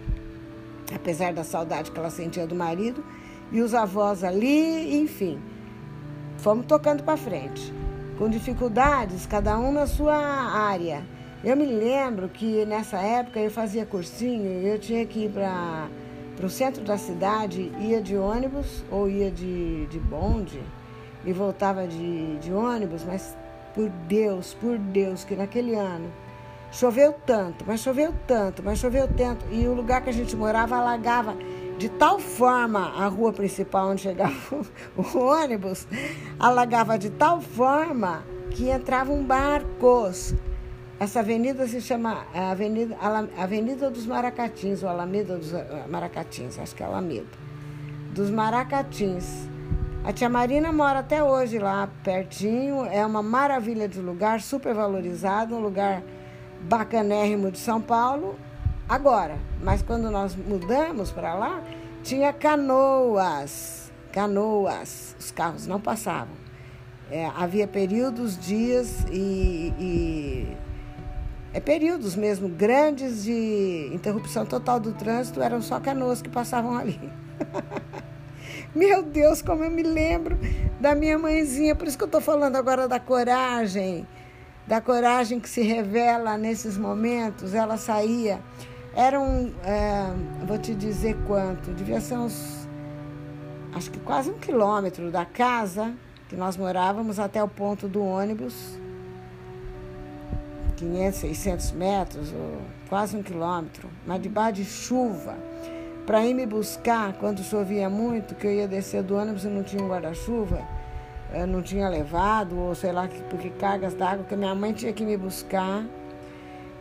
apesar 0.94 1.32
da 1.32 1.44
saudade 1.44 1.90
que 1.90 1.98
ela 1.98 2.10
sentia 2.10 2.46
do 2.46 2.54
marido, 2.54 3.04
e 3.52 3.60
os 3.60 3.74
avós 3.74 4.24
ali, 4.24 5.00
enfim. 5.00 5.40
Fomos 6.38 6.66
tocando 6.66 7.02
para 7.02 7.16
frente, 7.16 7.72
com 8.18 8.28
dificuldades, 8.28 9.26
cada 9.26 9.58
um 9.58 9.72
na 9.72 9.86
sua 9.86 10.16
área. 10.16 11.04
Eu 11.42 11.56
me 11.56 11.66
lembro 11.66 12.28
que 12.28 12.64
nessa 12.64 12.98
época 12.98 13.38
eu 13.38 13.50
fazia 13.50 13.84
cursinho, 13.84 14.66
eu 14.66 14.78
tinha 14.78 15.04
que 15.06 15.26
ir 15.26 15.30
para 15.30 15.88
para 16.36 16.46
o 16.46 16.50
centro 16.50 16.84
da 16.84 16.98
cidade, 16.98 17.72
ia 17.78 18.02
de 18.02 18.16
ônibus 18.16 18.84
ou 18.90 19.08
ia 19.08 19.30
de, 19.30 19.86
de 19.86 19.98
bonde 19.98 20.60
e 21.24 21.32
voltava 21.32 21.86
de, 21.86 22.36
de 22.38 22.52
ônibus, 22.52 23.04
mas 23.04 23.36
por 23.74 23.88
Deus, 23.88 24.54
por 24.54 24.78
Deus, 24.78 25.24
que 25.24 25.34
naquele 25.34 25.74
ano 25.74 26.12
choveu 26.70 27.14
tanto, 27.24 27.64
mas 27.66 27.80
choveu 27.80 28.12
tanto, 28.26 28.62
mas 28.62 28.78
choveu 28.78 29.08
tanto, 29.08 29.44
e 29.50 29.66
o 29.66 29.74
lugar 29.74 30.02
que 30.02 30.10
a 30.10 30.12
gente 30.12 30.34
morava 30.34 30.76
alagava 30.76 31.36
de 31.78 31.88
tal 31.88 32.18
forma 32.18 32.92
a 32.96 33.06
rua 33.06 33.32
principal 33.32 33.90
onde 33.90 34.02
chegava 34.02 34.34
o 34.96 35.18
ônibus, 35.18 35.86
alagava 36.38 36.98
de 36.98 37.10
tal 37.10 37.40
forma 37.40 38.24
que 38.50 38.70
entravam 38.70 39.22
barcos 39.24 40.34
essa 41.04 41.20
avenida 41.20 41.66
se 41.68 41.82
chama 41.82 42.26
Avenida, 42.34 42.96
avenida 43.36 43.90
dos 43.90 44.06
Maracatins, 44.06 44.82
ou 44.82 44.88
Alameda 44.88 45.36
dos 45.36 45.52
eh, 45.52 45.84
Maracatins, 45.86 46.58
acho 46.58 46.74
que 46.74 46.82
é 46.82 46.86
Alameda. 46.86 47.26
Dos 48.14 48.30
Maracatins. 48.30 49.46
A 50.02 50.14
tia 50.14 50.30
Marina 50.30 50.72
mora 50.72 51.00
até 51.00 51.22
hoje 51.22 51.58
lá 51.58 51.90
pertinho, 52.02 52.86
é 52.86 53.04
uma 53.04 53.22
maravilha 53.22 53.86
de 53.86 54.00
lugar, 54.00 54.40
super 54.40 54.74
valorizado, 54.74 55.54
um 55.54 55.60
lugar 55.60 56.02
bacanérrimo 56.62 57.50
de 57.50 57.58
São 57.58 57.82
Paulo. 57.82 58.38
Agora, 58.88 59.36
mas 59.62 59.82
quando 59.82 60.10
nós 60.10 60.34
mudamos 60.34 61.12
para 61.12 61.34
lá, 61.34 61.62
tinha 62.02 62.32
canoas, 62.32 63.92
canoas, 64.10 65.14
os 65.20 65.30
carros 65.30 65.66
não 65.66 65.78
passavam. 65.78 66.34
É, 67.10 67.26
havia 67.36 67.66
períodos, 67.66 68.38
dias 68.38 69.04
e, 69.10 69.72
e 69.78 70.63
é, 71.54 71.60
períodos 71.60 72.16
mesmo 72.16 72.48
grandes 72.48 73.22
de 73.22 73.88
interrupção 73.92 74.44
total 74.44 74.80
do 74.80 74.92
trânsito, 74.92 75.40
eram 75.40 75.62
só 75.62 75.78
canoas 75.78 76.20
que 76.20 76.28
passavam 76.28 76.76
ali. 76.76 76.98
Meu 78.74 79.04
Deus, 79.04 79.40
como 79.40 79.62
eu 79.62 79.70
me 79.70 79.84
lembro 79.84 80.36
da 80.80 80.96
minha 80.96 81.16
mãezinha, 81.16 81.76
por 81.76 81.86
isso 81.86 81.96
que 81.96 82.02
eu 82.02 82.06
estou 82.06 82.20
falando 82.20 82.56
agora 82.56 82.88
da 82.88 82.98
coragem, 82.98 84.04
da 84.66 84.80
coragem 84.80 85.38
que 85.38 85.48
se 85.48 85.62
revela 85.62 86.36
nesses 86.36 86.76
momentos. 86.76 87.54
Ela 87.54 87.76
saía, 87.76 88.40
era 88.96 89.20
um, 89.20 89.54
é, 89.62 90.12
vou 90.44 90.58
te 90.58 90.74
dizer 90.74 91.16
quanto, 91.24 91.70
devia 91.70 92.00
ser 92.00 92.16
uns, 92.16 92.66
acho 93.72 93.92
que 93.92 94.00
quase 94.00 94.28
um 94.28 94.38
quilômetro 94.38 95.08
da 95.12 95.24
casa 95.24 95.94
que 96.28 96.34
nós 96.34 96.56
morávamos 96.56 97.20
até 97.20 97.40
o 97.40 97.48
ponto 97.48 97.86
do 97.86 98.04
ônibus 98.04 98.76
500, 100.76 101.20
600 101.20 101.72
metros, 101.72 102.32
ou 102.32 102.58
quase 102.88 103.16
um 103.16 103.22
quilômetro, 103.22 103.88
mas 104.06 104.20
debaixo 104.20 104.54
de 104.54 104.64
chuva, 104.64 105.36
para 106.06 106.24
ir 106.24 106.34
me 106.34 106.46
buscar 106.46 107.14
quando 107.14 107.42
chovia 107.42 107.88
muito, 107.88 108.34
que 108.34 108.46
eu 108.46 108.52
ia 108.52 108.68
descer 108.68 109.02
do 109.02 109.16
ônibus 109.16 109.44
e 109.44 109.48
não 109.48 109.62
tinha 109.62 109.82
um 109.82 109.88
guarda-chuva, 109.88 110.62
não 111.48 111.62
tinha 111.62 111.88
levado, 111.88 112.58
ou 112.58 112.74
sei 112.74 112.92
lá, 112.92 113.08
porque 113.30 113.50
cargas 113.50 113.94
d'água, 113.94 114.24
que 114.24 114.36
minha 114.36 114.54
mãe 114.54 114.72
tinha 114.72 114.92
que 114.92 115.04
me 115.04 115.16
buscar. 115.16 115.84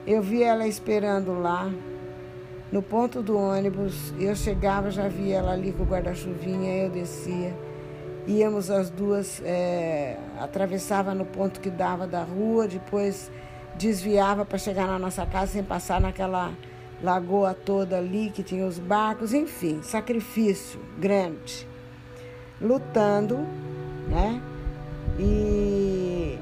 Eu 0.06 0.22
vi 0.22 0.44
ela 0.44 0.68
esperando 0.68 1.34
lá, 1.40 1.72
no 2.72 2.82
ponto 2.82 3.22
do 3.24 3.38
ônibus, 3.38 4.14
eu 4.20 4.36
chegava, 4.36 4.92
já 4.92 5.08
via 5.08 5.38
ela 5.38 5.54
ali 5.54 5.72
com 5.72 5.84
o 5.84 5.86
guarda-chuvinha, 5.86 6.84
eu 6.84 6.90
descia. 6.90 7.56
Íamos 8.28 8.70
as 8.70 8.90
duas, 8.90 9.42
é, 9.46 10.18
atravessava 10.40 11.14
no 11.14 11.26
ponto 11.26 11.60
que 11.60 11.70
dava 11.70 12.06
da 12.06 12.24
rua, 12.24 12.68
depois 12.68 13.32
desviava 13.78 14.46
para 14.46 14.58
chegar 14.58 14.88
na 14.88 15.00
nossa 15.00 15.26
casa 15.26 15.54
sem 15.54 15.64
passar 15.64 16.00
naquela 16.00 16.52
lagoa 17.02 17.54
toda 17.54 17.98
ali 17.98 18.32
que 18.34 18.42
tinha 18.42 18.66
os 18.66 18.80
barcos, 18.80 19.34
enfim, 19.34 19.82
sacrifício 19.84 20.80
grande. 20.98 21.68
Lutando, 22.62 23.40
né? 24.08 24.42
E, 25.20 26.40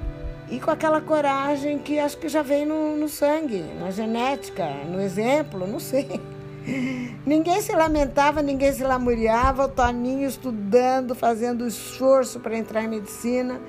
e 0.50 0.60
com 0.60 0.70
aquela 0.70 1.02
coragem 1.02 1.80
que 1.80 1.98
acho 1.98 2.18
que 2.18 2.30
já 2.30 2.44
vem 2.44 2.66
no, 2.66 2.96
no 2.96 3.10
sangue, 3.10 3.64
na 3.80 3.90
genética, 3.90 4.66
no 4.86 5.02
exemplo, 5.02 5.66
não 5.66 5.80
sei. 5.80 6.22
Ninguém 7.26 7.60
se 7.60 7.74
lamentava, 7.74 8.44
ninguém 8.44 8.72
se 8.72 8.84
lamuriava, 8.84 9.66
o 9.66 9.68
Toninho 9.68 10.28
estudando, 10.28 11.16
fazendo 11.16 11.66
esforço 11.66 12.40
para 12.40 12.56
entrar 12.56 12.84
em 12.84 12.88
medicina 12.88 13.60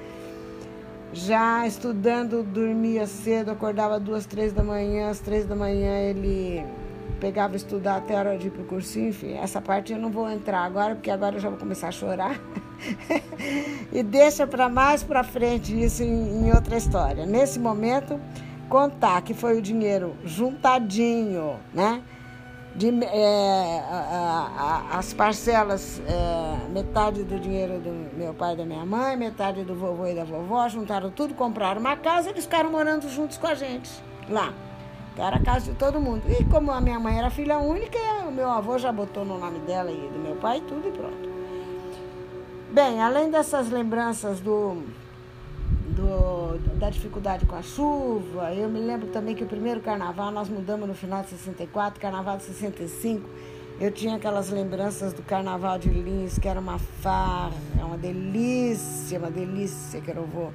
já 1.12 1.66
estudando, 1.66 2.42
dormia 2.42 3.07
cedo, 3.07 3.50
acordava 3.50 4.00
duas, 4.00 4.26
três 4.26 4.52
da 4.52 4.62
manhã. 4.62 5.11
Às 5.11 5.21
três 5.21 5.45
da 5.47 5.54
manhã 5.54 5.99
ele 5.99 6.64
pegava 7.21 7.54
estudar 7.54 7.97
até 7.97 8.16
a 8.16 8.19
hora 8.19 8.38
de 8.38 8.49
ir 8.49 8.50
pro 8.50 8.64
cursinho, 8.64 9.11
enfim, 9.11 9.35
essa 9.35 9.61
parte 9.61 9.92
eu 9.92 9.99
não 9.99 10.11
vou 10.11 10.28
entrar 10.28 10.64
agora, 10.64 10.97
porque 10.97 11.09
agora 11.09 11.37
eu 11.37 11.40
já 11.40 11.49
vou 11.49 11.57
começar 11.57 11.87
a 11.87 11.92
chorar. 11.92 12.40
e 13.92 14.02
deixa 14.02 14.45
para 14.45 14.69
mais 14.69 15.04
para 15.04 15.23
frente 15.23 15.81
isso 15.81 16.02
em, 16.02 16.47
em 16.47 16.52
outra 16.52 16.76
história. 16.76 17.25
Nesse 17.25 17.61
momento, 17.61 18.19
contar 18.69 19.23
que 19.23 19.35
foi 19.35 19.57
o 19.57 19.62
dinheiro 19.62 20.16
juntadinho, 20.25 21.61
né? 21.73 22.02
De, 22.75 22.88
é, 23.05 23.83
as 24.91 25.12
parcelas, 25.12 26.00
é, 26.07 26.69
metade 26.71 27.23
do 27.23 27.38
dinheiro 27.38 27.79
do 27.79 28.17
meu 28.17 28.33
pai 28.33 28.55
e 28.55 28.57
da 28.57 28.64
minha 28.64 28.85
mãe, 28.85 29.17
metade 29.17 29.62
do 29.62 29.75
vovô 29.75 30.07
e 30.07 30.14
da 30.14 30.25
vovó, 30.25 30.67
juntaram 30.69 31.11
tudo, 31.11 31.35
compraram 31.35 31.81
uma 31.81 31.97
casa 31.97 32.29
e 32.29 32.33
eles 32.33 32.45
ficaram 32.45 32.71
morando 32.71 33.09
juntos 33.11 33.37
com 33.37 33.47
a 33.47 33.55
gente 33.55 33.91
lá. 34.29 34.55
Era 35.17 35.37
a 35.37 35.43
casa 35.43 35.71
de 35.71 35.76
todo 35.76 36.00
mundo. 36.00 36.23
E 36.29 36.45
como 36.45 36.71
a 36.71 36.81
minha 36.81 36.99
mãe 36.99 37.19
era 37.19 37.29
filha 37.29 37.59
única, 37.59 37.99
o 38.26 38.31
meu 38.31 38.49
avô 38.49 38.79
já 38.79 38.91
botou 38.91 39.25
no 39.25 39.38
nome 39.38 39.59
dela 39.61 39.91
e 39.91 40.09
do 40.09 40.19
meu 40.19 40.37
pai 40.37 40.62
tudo 40.67 40.88
e 40.88 40.91
pronto. 40.91 41.31
Bem, 42.71 43.02
além 43.02 43.31
dessas 43.31 43.69
lembranças 43.69 44.41
do, 44.41 44.83
do, 45.91 46.59
da 46.79 46.91
dificuldade 46.91 47.47
com 47.47 47.57
a 47.57 47.62
chuva, 47.62 48.53
eu 48.55 48.69
me 48.69 48.81
lembro 48.81 49.09
também 49.09 49.35
que 49.35 49.45
o 49.45 49.47
primeiro 49.47 49.81
carnaval 49.81 50.31
nós 50.31 50.49
mudamos 50.49 50.89
no 50.89 50.95
final 50.95 51.23
de 51.23 51.31
64, 51.31 52.01
carnaval 52.01 52.37
de 52.37 52.45
65. 52.45 53.29
Eu 53.81 53.91
tinha 53.91 54.17
aquelas 54.17 54.49
lembranças 54.51 55.12
do 55.12 55.23
carnaval 55.23 55.79
de 55.79 55.89
Lins, 55.89 56.39
que 56.39 56.47
era 56.47 56.61
uma 56.61 56.79
farra, 56.79 57.53
uma 57.75 57.99
delícia, 57.99 59.19
uma 59.19 59.31
delícia, 59.31 60.01
que 60.01 60.11
eu 60.11 60.15
não 60.15 60.25
vou 60.25 60.53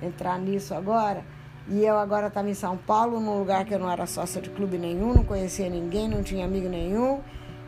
entrar 0.00 0.38
nisso 0.38 0.72
agora. 0.72 1.24
E 1.68 1.84
eu 1.84 1.98
agora 1.98 2.28
estava 2.28 2.48
em 2.48 2.54
São 2.54 2.76
Paulo, 2.76 3.20
num 3.20 3.38
lugar 3.38 3.64
que 3.64 3.74
eu 3.74 3.78
não 3.78 3.90
era 3.90 4.06
sócia 4.06 4.40
de 4.40 4.50
clube 4.50 4.78
nenhum, 4.78 5.12
não 5.12 5.24
conhecia 5.24 5.68
ninguém, 5.68 6.08
não 6.08 6.22
tinha 6.22 6.44
amigo 6.44 6.68
nenhum, 6.68 7.20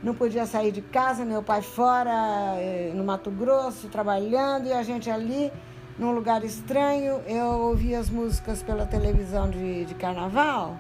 não 0.03 0.15
podia 0.15 0.47
sair 0.47 0.73
de 0.73 0.81
casa, 0.81 1.25
meu 1.25 1.43
pai 1.43 1.63
fora, 1.63 2.57
eh, 2.57 2.93
no 2.95 3.05
Mato 3.05 3.31
Grosso, 3.31 3.89
trabalhando, 3.89 4.67
e 4.67 4.73
a 4.73 4.83
gente 4.83 5.11
ali, 5.11 5.53
num 5.99 6.13
lugar 6.13 6.45
estranho. 6.45 7.21
Eu 7.27 7.47
ouvia 7.47 7.99
as 7.99 8.11
músicas 8.11 8.63
pela 8.63 8.87
televisão 8.87 9.49
de, 9.49 9.85
de 9.85 9.95
carnaval. 9.95 10.77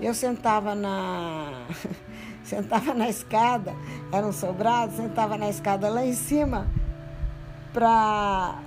Eu 0.00 0.14
sentava 0.14 0.74
na. 0.74 1.66
sentava 2.42 2.92
na 2.92 3.08
escada, 3.08 3.74
era 4.12 4.26
um 4.26 4.32
sobrado, 4.32 4.92
sentava 4.92 5.38
na 5.38 5.48
escada 5.48 5.88
lá 5.88 6.04
em 6.04 6.12
cima 6.12 6.66
para 7.72 8.58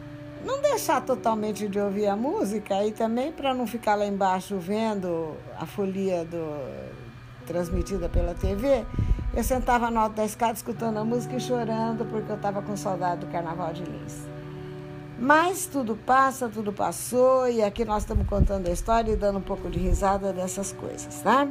não 0.44 0.62
deixar 0.62 1.01
totalmente 1.01 1.67
de 1.67 1.79
ouvir 1.79 2.08
a 2.08 2.15
música 2.15 2.84
e 2.86 2.91
também 2.91 3.32
para 3.32 3.53
não 3.53 3.67
ficar 3.67 3.96
lá 3.96 4.06
embaixo 4.06 4.58
vendo 4.58 5.36
a 5.60 5.65
folia 5.65 6.25
do, 6.25 6.98
transmitida 7.48 8.10
pela 8.10 8.36
TV, 8.36 8.86
eu 9.34 9.44
sentava 9.44 9.89
no 9.89 10.00
alto 10.00 10.15
da 10.15 10.25
escada 10.25 10.53
escutando 10.53 10.98
a 10.98 11.06
música 11.06 11.36
e 11.36 11.39
chorando 11.39 12.06
porque 12.06 12.32
eu 12.32 12.36
estava 12.36 12.62
com 12.62 12.75
saudade 12.75 13.22
do 13.25 13.32
Carnaval 13.32 13.74
de 13.74 13.84
Lins. 13.84 14.37
Mas 15.19 15.65
tudo 15.65 15.95
passa, 15.95 16.47
tudo 16.47 16.71
passou 16.71 17.50
e 17.50 17.63
aqui 17.63 17.83
nós 17.83 18.03
estamos 18.03 18.27
contando 18.27 18.67
a 18.67 18.71
história 18.71 19.12
e 19.12 19.15
dando 19.15 19.39
um 19.39 19.41
pouco 19.41 19.67
de 19.67 19.79
risada 19.79 20.31
dessas 20.31 20.71
coisas, 20.71 21.21
tá? 21.21 21.47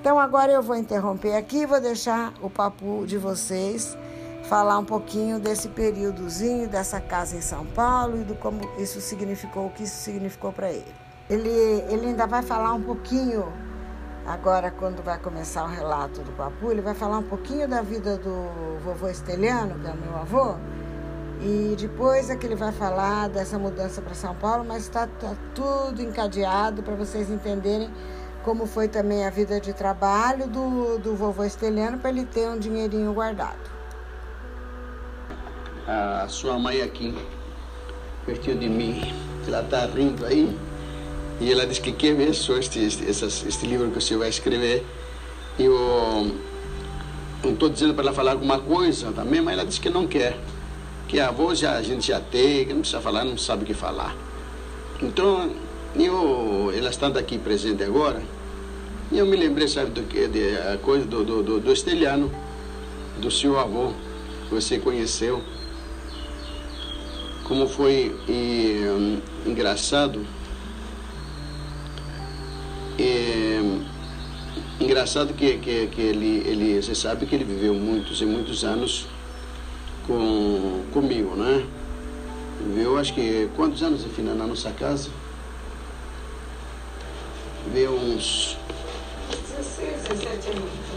Então 0.00 0.20
agora 0.20 0.52
eu 0.52 0.62
vou 0.62 0.76
interromper 0.76 1.34
aqui 1.34 1.66
vou 1.66 1.80
deixar 1.80 2.32
o 2.40 2.48
papo 2.48 3.04
de 3.04 3.18
vocês 3.18 3.98
falar 4.44 4.78
um 4.78 4.84
pouquinho 4.84 5.40
desse 5.40 5.68
períodozinho 5.68 6.68
dessa 6.68 7.00
casa 7.00 7.36
em 7.36 7.40
São 7.40 7.66
Paulo 7.66 8.20
e 8.20 8.24
do 8.24 8.36
como 8.36 8.60
isso 8.78 9.00
significou, 9.00 9.66
o 9.66 9.70
que 9.70 9.82
isso 9.82 9.96
significou 9.96 10.52
para 10.52 10.70
ele. 10.70 10.94
Ele, 11.28 11.50
ele 11.90 12.06
ainda 12.06 12.26
vai 12.26 12.42
falar 12.42 12.72
um 12.72 12.82
pouquinho, 12.82 13.52
agora 14.24 14.70
quando 14.70 15.02
vai 15.02 15.18
começar 15.18 15.64
o 15.64 15.68
relato 15.68 16.22
do 16.22 16.32
Papu, 16.32 16.70
ele 16.70 16.80
vai 16.80 16.94
falar 16.94 17.18
um 17.18 17.24
pouquinho 17.24 17.68
da 17.68 17.82
vida 17.82 18.16
do 18.16 18.78
vovô 18.82 19.08
Esteliano, 19.08 19.78
que 19.80 19.86
é 19.86 19.92
meu 19.92 20.16
avô, 20.16 20.54
e 21.40 21.76
depois 21.76 22.30
é 22.30 22.36
que 22.36 22.46
ele 22.46 22.56
vai 22.56 22.72
falar 22.72 23.28
dessa 23.28 23.58
mudança 23.58 24.02
para 24.02 24.14
São 24.14 24.34
Paulo, 24.34 24.64
mas 24.66 24.84
está 24.84 25.06
tá 25.06 25.34
tudo 25.54 26.02
encadeado 26.02 26.82
para 26.82 26.94
vocês 26.94 27.30
entenderem 27.30 27.90
como 28.44 28.66
foi 28.66 28.88
também 28.88 29.26
a 29.26 29.30
vida 29.30 29.60
de 29.60 29.72
trabalho 29.72 30.46
do, 30.48 30.98
do 30.98 31.14
vovô 31.14 31.44
Esteliano 31.44 31.98
para 31.98 32.10
ele 32.10 32.24
ter 32.24 32.48
um 32.48 32.58
dinheirinho 32.58 33.12
guardado 33.12 33.78
a 35.88 36.26
sua 36.28 36.58
mãe 36.58 36.82
aqui, 36.82 37.14
pertinho 38.26 38.58
de 38.58 38.68
mim. 38.68 39.14
Ela 39.46 39.62
está 39.62 39.86
rindo 39.86 40.26
aí. 40.26 40.54
E 41.40 41.50
ela 41.50 41.66
diz 41.66 41.78
que 41.78 41.92
quer 41.92 42.14
ver 42.14 42.34
só 42.34 42.58
este, 42.58 42.84
este, 42.84 43.24
este 43.24 43.66
livro 43.66 43.90
que 43.90 44.00
você 44.00 44.16
vai 44.16 44.28
escrever. 44.28 44.84
E 45.58 45.64
eu 45.64 46.36
não 47.42 47.52
estou 47.52 47.70
dizendo 47.70 47.94
para 47.94 48.04
ela 48.04 48.12
falar 48.12 48.32
alguma 48.32 48.60
coisa 48.60 49.10
também, 49.12 49.40
mas 49.40 49.54
ela 49.54 49.64
diz 49.64 49.78
que 49.78 49.88
não 49.88 50.06
quer. 50.06 50.38
Que 51.08 51.18
a 51.18 51.30
voz 51.30 51.58
já, 51.58 51.72
a 51.72 51.82
gente 51.82 52.06
já 52.06 52.20
tem, 52.20 52.66
que 52.66 52.72
não 52.72 52.80
precisa 52.80 53.00
falar, 53.00 53.24
não 53.24 53.36
sabe 53.36 53.64
o 53.64 53.66
que 53.66 53.74
falar. 53.74 54.14
Então, 55.02 55.50
eu, 55.96 56.72
ela 56.76 56.90
estando 56.90 57.18
aqui 57.18 57.38
presente 57.38 57.82
agora, 57.82 58.22
eu 59.10 59.24
me 59.24 59.36
lembrei, 59.36 59.66
sabe, 59.66 59.90
do 59.90 60.02
que, 60.02 60.28
de, 60.28 60.56
a 60.58 60.76
coisa 60.76 61.06
do, 61.06 61.24
do, 61.24 61.42
do, 61.42 61.60
do 61.60 61.72
Esteliano, 61.72 62.30
do 63.18 63.30
seu 63.30 63.58
avô, 63.58 63.92
que 64.48 64.54
você 64.54 64.78
conheceu 64.78 65.42
como 67.48 67.66
foi 67.66 68.14
e, 68.28 68.84
um, 68.86 69.50
engraçado. 69.50 70.24
É, 72.98 73.60
engraçado 74.78 75.32
que, 75.32 75.56
que, 75.56 75.86
que 75.86 76.00
ele, 76.00 76.42
ele, 76.46 76.82
você 76.82 76.94
sabe 76.94 77.24
que 77.24 77.34
ele 77.34 77.44
viveu 77.44 77.72
muitos 77.74 78.20
e 78.20 78.26
muitos 78.26 78.64
anos 78.64 79.06
com, 80.08 80.82
comigo, 80.92 81.36
né? 81.36 81.64
Viveu, 82.66 82.98
acho 82.98 83.14
que, 83.14 83.48
quantos 83.54 83.82
anos, 83.82 84.04
enfim, 84.04 84.22
na 84.22 84.34
nossa 84.34 84.72
casa? 84.72 85.10
Viveu 87.66 87.92
uns 87.92 88.56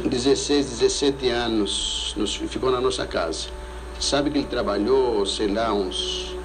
16, 0.06 0.80
17 0.80 1.30
anos, 1.30 2.15
nos, 2.17 2.36
ficou 2.36 2.71
na 2.71 2.82
nossa 2.82 3.06
casa. 3.06 3.50
Sabe 4.00 4.32
que 4.32 4.39
ele 4.39 4.47
trabalhou, 4.47 5.24
sei 5.28 5.47
lá, 5.54 5.71
uns 5.71 6.36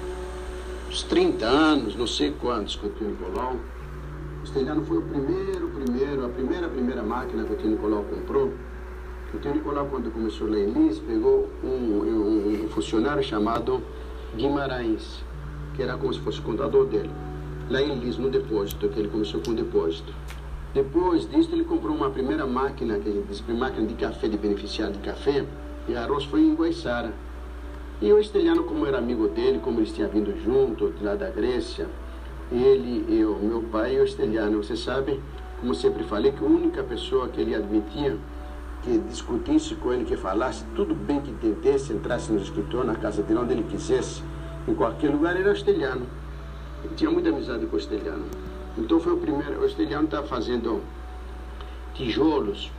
uns 0.89 1.03
30 1.03 1.45
anos, 1.45 1.95
não 1.95 2.07
sei 2.07 2.31
quantos, 2.31 2.75
com 2.75 2.87
o 2.87 2.89
tio 2.89 3.07
Nicolau. 3.07 3.55
O 4.41 4.43
Esteliano 4.43 4.83
foi 4.85 4.97
o 4.97 5.01
primeiro, 5.01 5.67
primeiro, 5.69 6.25
a 6.25 6.29
primeira, 6.29 6.67
primeira 6.67 7.03
máquina 7.03 7.43
que 7.43 7.53
o 7.53 7.55
tio 7.55 7.69
Nicolau 7.69 8.03
comprou. 8.03 8.53
O 9.33 9.39
tio 9.39 9.53
Nicolau, 9.53 9.85
quando 9.87 10.09
começou 10.09 10.49
lá 10.49 10.57
em 10.57 10.71
Lins, 10.71 10.99
pegou 10.99 11.49
um, 11.61 11.67
um, 11.67 12.63
um 12.63 12.69
funcionário 12.69 13.21
chamado 13.21 13.81
Guimarães, 14.33 15.21
que 15.75 15.83
era 15.83 15.97
como 15.97 16.13
se 16.13 16.19
fosse 16.21 16.39
o 16.39 16.43
contador 16.43 16.85
dele. 16.85 17.11
Lá 17.69 17.81
em 17.81 17.93
Lins, 17.99 18.17
no 18.17 18.29
depósito, 18.29 18.87
que 18.87 18.97
ele 18.97 19.09
começou 19.09 19.41
com 19.41 19.51
o 19.51 19.53
depósito. 19.53 20.13
Depois 20.73 21.29
disso, 21.29 21.49
ele 21.51 21.65
comprou 21.65 21.93
uma 21.93 22.09
primeira 22.09 22.45
máquina, 22.47 22.97
que 22.99 23.23
diz 23.27 23.43
máquina 23.47 23.85
de 23.85 23.95
café, 23.95 24.29
de 24.29 24.37
beneficiário 24.37 24.93
de 24.93 24.99
café, 24.99 25.45
e 25.89 25.95
arroz 25.95 26.23
foi 26.23 26.41
em 26.41 26.55
Guaiçara. 26.55 27.11
E 28.01 28.13
o 28.13 28.19
Esteliano, 28.19 28.63
como 28.63 28.85
era 28.85 28.97
amigo 28.97 29.27
dele, 29.27 29.59
como 29.61 29.79
eles 29.81 29.91
tinham 29.91 30.09
vindo 30.09 30.33
junto, 30.41 30.93
lá 31.01 31.15
da 31.15 31.29
Grécia, 31.29 31.87
ele, 32.49 33.05
eu, 33.09 33.37
meu 33.39 33.61
pai 33.63 33.95
e 33.97 33.99
o 33.99 34.05
Esteliano, 34.05 34.63
você 34.63 34.77
sabe, 34.77 35.19
como 35.59 35.75
sempre 35.75 36.05
falei, 36.05 36.31
que 36.31 36.41
a 36.41 36.47
única 36.47 36.81
pessoa 36.81 37.27
que 37.27 37.41
ele 37.41 37.53
admitia 37.53 38.17
que 38.87 38.97
discutisse 38.99 39.75
com 39.75 39.91
ele, 39.91 40.05
que 40.05 40.15
falasse 40.15 40.63
tudo 40.73 40.95
bem 40.95 41.19
que 41.19 41.33
tentasse, 41.33 41.91
entrasse 41.91 42.31
no 42.31 42.39
escritório, 42.39 42.87
na 42.87 42.95
casa 42.95 43.21
dele, 43.21 43.39
onde 43.41 43.51
ele 43.51 43.63
quisesse, 43.63 44.23
em 44.65 44.73
qualquer 44.73 45.11
lugar, 45.11 45.35
era 45.35 45.49
o 45.49 45.53
Esteliano. 45.53 46.05
Ele 46.83 46.95
tinha 46.95 47.11
muita 47.11 47.27
amizade 47.29 47.65
com 47.65 47.75
o 47.75 47.79
Esteliano. 47.79 48.23
Então 48.77 48.97
foi 48.99 49.13
o 49.13 49.17
primeiro, 49.17 49.59
o 49.61 49.65
Esteliano 49.65 50.05
estava 50.05 50.25
fazendo 50.25 50.81
tijolos 51.95 52.71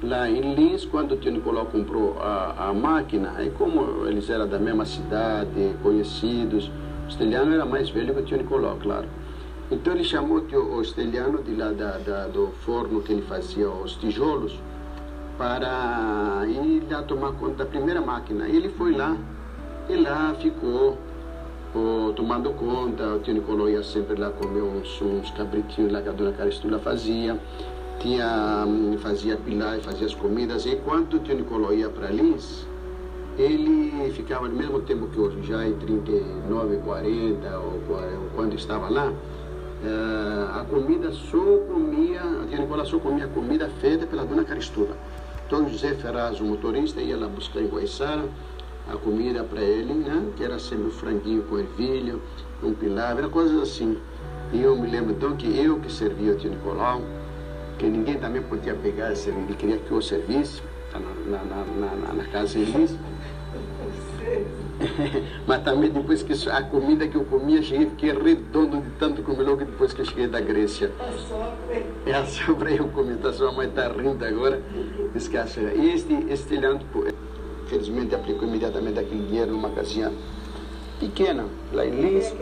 lá 0.00 0.30
em 0.30 0.54
Lins, 0.54 0.84
quando 0.84 1.12
o 1.12 1.16
tio 1.16 1.32
Nicolau 1.32 1.66
comprou 1.66 2.16
a, 2.20 2.68
a 2.68 2.72
máquina, 2.72 3.42
e 3.42 3.50
como 3.50 4.06
eles 4.06 4.30
eram 4.30 4.46
da 4.46 4.60
mesma 4.60 4.84
cidade, 4.84 5.74
conhecidos, 5.82 6.70
o 7.04 7.08
Esteliano 7.08 7.52
era 7.52 7.66
mais 7.66 7.90
velho 7.90 8.14
que 8.14 8.20
o 8.20 8.24
tio 8.24 8.38
Nicolau, 8.38 8.76
claro. 8.80 9.08
Então 9.72 9.92
ele 9.92 10.04
chamou 10.04 10.38
o 10.38 10.80
Esteliano 10.80 11.42
de 11.42 11.54
lá 11.56 11.72
da, 11.72 11.98
da, 11.98 12.26
do 12.28 12.52
forno 12.64 13.02
que 13.02 13.12
ele 13.12 13.22
fazia 13.22 13.68
os 13.68 13.96
tijolos 13.96 14.56
para 15.38 16.42
ir 16.48 16.82
lá 16.90 17.02
tomar 17.02 17.32
conta 17.32 17.64
da 17.64 17.66
primeira 17.66 18.00
máquina. 18.00 18.48
E 18.48 18.56
ele 18.56 18.68
foi 18.70 18.92
lá, 18.92 19.16
e 19.88 19.96
lá 19.96 20.34
ficou 20.38 20.98
tomando 22.16 22.50
conta. 22.50 23.14
O 23.14 23.20
tio 23.20 23.34
Nicolau 23.34 23.68
ia 23.68 23.82
sempre 23.82 24.20
lá 24.20 24.30
comer 24.30 24.62
uns, 24.62 25.00
uns 25.00 25.30
cabritinhos 25.30 25.92
lá 25.92 26.02
que 26.02 26.08
a 26.08 26.12
dona 26.12 26.32
Caristula 26.32 26.78
fazia 26.80 27.38
tinha, 28.00 28.64
hum, 28.66 28.96
fazia 28.98 29.36
pilar, 29.36 29.78
fazia 29.78 30.06
as 30.06 30.14
comidas. 30.14 30.66
E 30.66 30.70
enquanto 30.70 31.14
o 31.14 31.18
tio 31.20 31.36
Nicolau 31.36 31.72
ia 31.72 31.88
para 31.88 32.08
Lins, 32.08 32.66
ele 33.38 34.10
ficava 34.10 34.48
no 34.48 34.56
mesmo 34.56 34.80
tempo 34.80 35.06
que 35.06 35.20
hoje, 35.20 35.42
já 35.44 35.66
em 35.66 35.74
39, 35.74 36.78
40, 36.78 37.58
ou, 37.58 37.80
quando 38.34 38.54
estava 38.54 38.88
lá, 38.88 39.10
uh, 39.10 40.60
a 40.60 40.64
comida 40.64 41.12
só 41.12 41.58
comia, 41.72 42.20
a 42.20 42.46
tia 42.48 42.58
Nicolau 42.58 42.84
só 42.86 42.98
comia 42.98 43.28
comida 43.28 43.70
feita 43.80 44.06
pela 44.06 44.24
dona 44.24 44.44
Caristula. 44.44 44.96
Então 45.48 45.66
José 45.66 45.94
Ferraz, 45.94 46.38
o 46.40 46.44
motorista, 46.44 47.00
ia 47.00 47.16
lá 47.16 47.26
buscar 47.26 47.62
em 47.62 47.68
Guaiçara 47.68 48.28
a 48.86 48.96
comida 48.98 49.42
para 49.42 49.62
ele, 49.62 49.94
né? 49.94 50.30
que 50.36 50.44
era 50.44 50.58
sempre 50.58 50.88
um 50.88 50.90
franguinho 50.90 51.42
com 51.44 51.58
ervilha, 51.58 52.16
um 52.62 52.74
pilar, 52.74 53.16
era 53.16 53.30
coisas 53.30 53.58
assim. 53.62 53.96
E 54.52 54.60
eu 54.60 54.76
me 54.76 54.86
lembro 54.86 55.12
então 55.12 55.34
que 55.38 55.46
eu 55.58 55.80
que 55.80 55.90
servia 55.90 56.34
o 56.34 56.36
tio 56.36 56.50
Nicolau, 56.50 57.00
que 57.78 57.86
ninguém 57.86 58.18
também 58.18 58.42
podia 58.42 58.74
pegar, 58.74 59.10
ele 59.12 59.54
queria 59.58 59.78
que 59.78 59.90
eu 59.90 60.02
servisse 60.02 60.60
tá 60.92 60.98
na, 60.98 61.38
na, 61.38 61.64
na, 61.64 62.12
na 62.12 62.24
casa 62.24 62.58
Elis. 62.58 62.94
Mas 65.46 65.62
também 65.62 65.90
depois 65.90 66.22
que 66.22 66.32
a 66.48 66.62
comida 66.62 67.06
que 67.06 67.16
eu 67.16 67.24
comia, 67.24 67.62
cheguei, 67.62 67.86
fiquei 67.86 68.12
redondo 68.12 68.80
de 68.80 68.90
tanto 68.98 69.22
comer 69.22 69.42
logo 69.42 69.58
depois 69.58 69.92
que 69.92 70.00
eu 70.00 70.04
cheguei 70.04 70.26
da 70.26 70.40
Grécia. 70.40 70.90
É 72.06 72.12
a 72.12 72.24
sobra 72.24 72.70
eu 72.70 72.88
comentar, 72.88 73.32
sua 73.32 73.52
mãe 73.52 73.68
está 73.68 73.88
rindo 73.88 74.24
agora. 74.24 74.60
Esquece. 75.14 75.60
E 75.60 75.94
este, 75.94 76.14
felizmente 77.66 78.14
aplicou 78.14 78.48
imediatamente 78.48 78.98
aquele 78.98 79.26
dinheiro 79.26 79.52
numa 79.52 79.70
casinha 79.70 80.12
pequena, 80.98 81.44
lá 81.72 81.86
em 81.86 81.90
Lins. 81.90 82.34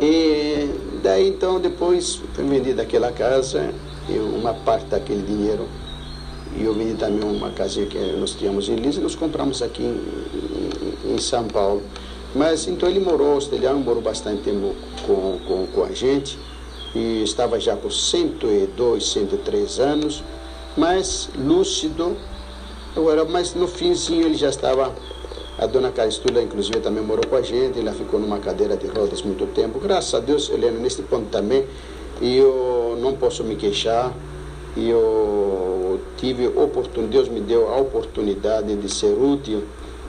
E 0.00 1.00
daí 1.02 1.28
então 1.28 1.60
depois 1.60 2.16
foi 2.32 2.44
vendida 2.44 2.82
aquela 2.82 3.12
casa 3.12 3.72
e 4.08 4.18
uma 4.18 4.54
parte 4.54 4.86
daquele 4.86 5.22
dinheiro 5.22 5.66
e 6.56 6.62
eu 6.62 6.72
vendi 6.72 6.94
também 6.94 7.28
uma 7.28 7.50
casinha 7.50 7.84
que 7.86 7.98
nós 8.12 8.30
tínhamos 8.32 8.68
em 8.68 8.76
Lins 8.76 8.96
e 8.96 9.00
nós 9.00 9.16
compramos 9.16 9.60
aqui 9.60 9.82
em, 9.82 10.93
em, 11.04 11.18
São 11.18 11.44
Paulo. 11.46 11.82
Mas 12.34 12.66
então 12.66 12.88
ele 12.88 13.00
morou, 13.00 13.38
o 13.38 13.78
morou 13.78 14.02
bastante 14.02 14.42
tempo 14.42 14.74
com, 15.06 15.38
com, 15.46 15.66
com 15.66 15.84
a 15.84 15.92
gente 15.92 16.38
e 16.94 17.22
estava 17.22 17.58
já 17.60 17.76
com 17.76 17.90
102, 17.90 19.06
103 19.06 19.80
anos, 19.80 20.22
mas 20.76 21.28
lúcido. 21.36 22.16
Agora, 22.96 23.24
mas 23.24 23.54
no 23.54 23.66
finzinho 23.66 24.26
ele 24.26 24.36
já 24.36 24.48
estava 24.48 24.94
a 25.56 25.66
dona 25.66 25.92
Caristula, 25.92 26.42
inclusive, 26.42 26.80
também 26.80 27.02
morou 27.02 27.24
com 27.28 27.36
a 27.36 27.42
gente, 27.42 27.78
ela 27.78 27.92
ficou 27.92 28.18
numa 28.18 28.40
cadeira 28.40 28.76
de 28.76 28.88
rodas 28.88 29.22
muito 29.22 29.46
tempo. 29.46 29.78
Graças 29.78 30.12
a 30.14 30.18
Deus, 30.18 30.50
Helena, 30.50 30.78
neste 30.80 31.02
ponto 31.02 31.26
também, 31.30 31.64
eu 32.20 32.98
não 33.00 33.14
posso 33.14 33.44
me 33.44 33.54
queixar. 33.54 34.12
Eu 34.76 36.00
tive 36.16 36.48
oportunidade, 36.48 37.12
Deus 37.12 37.28
me 37.28 37.40
deu 37.40 37.72
a 37.72 37.76
oportunidade 37.76 38.74
de 38.74 38.92
ser 38.92 39.12
útil 39.16 39.62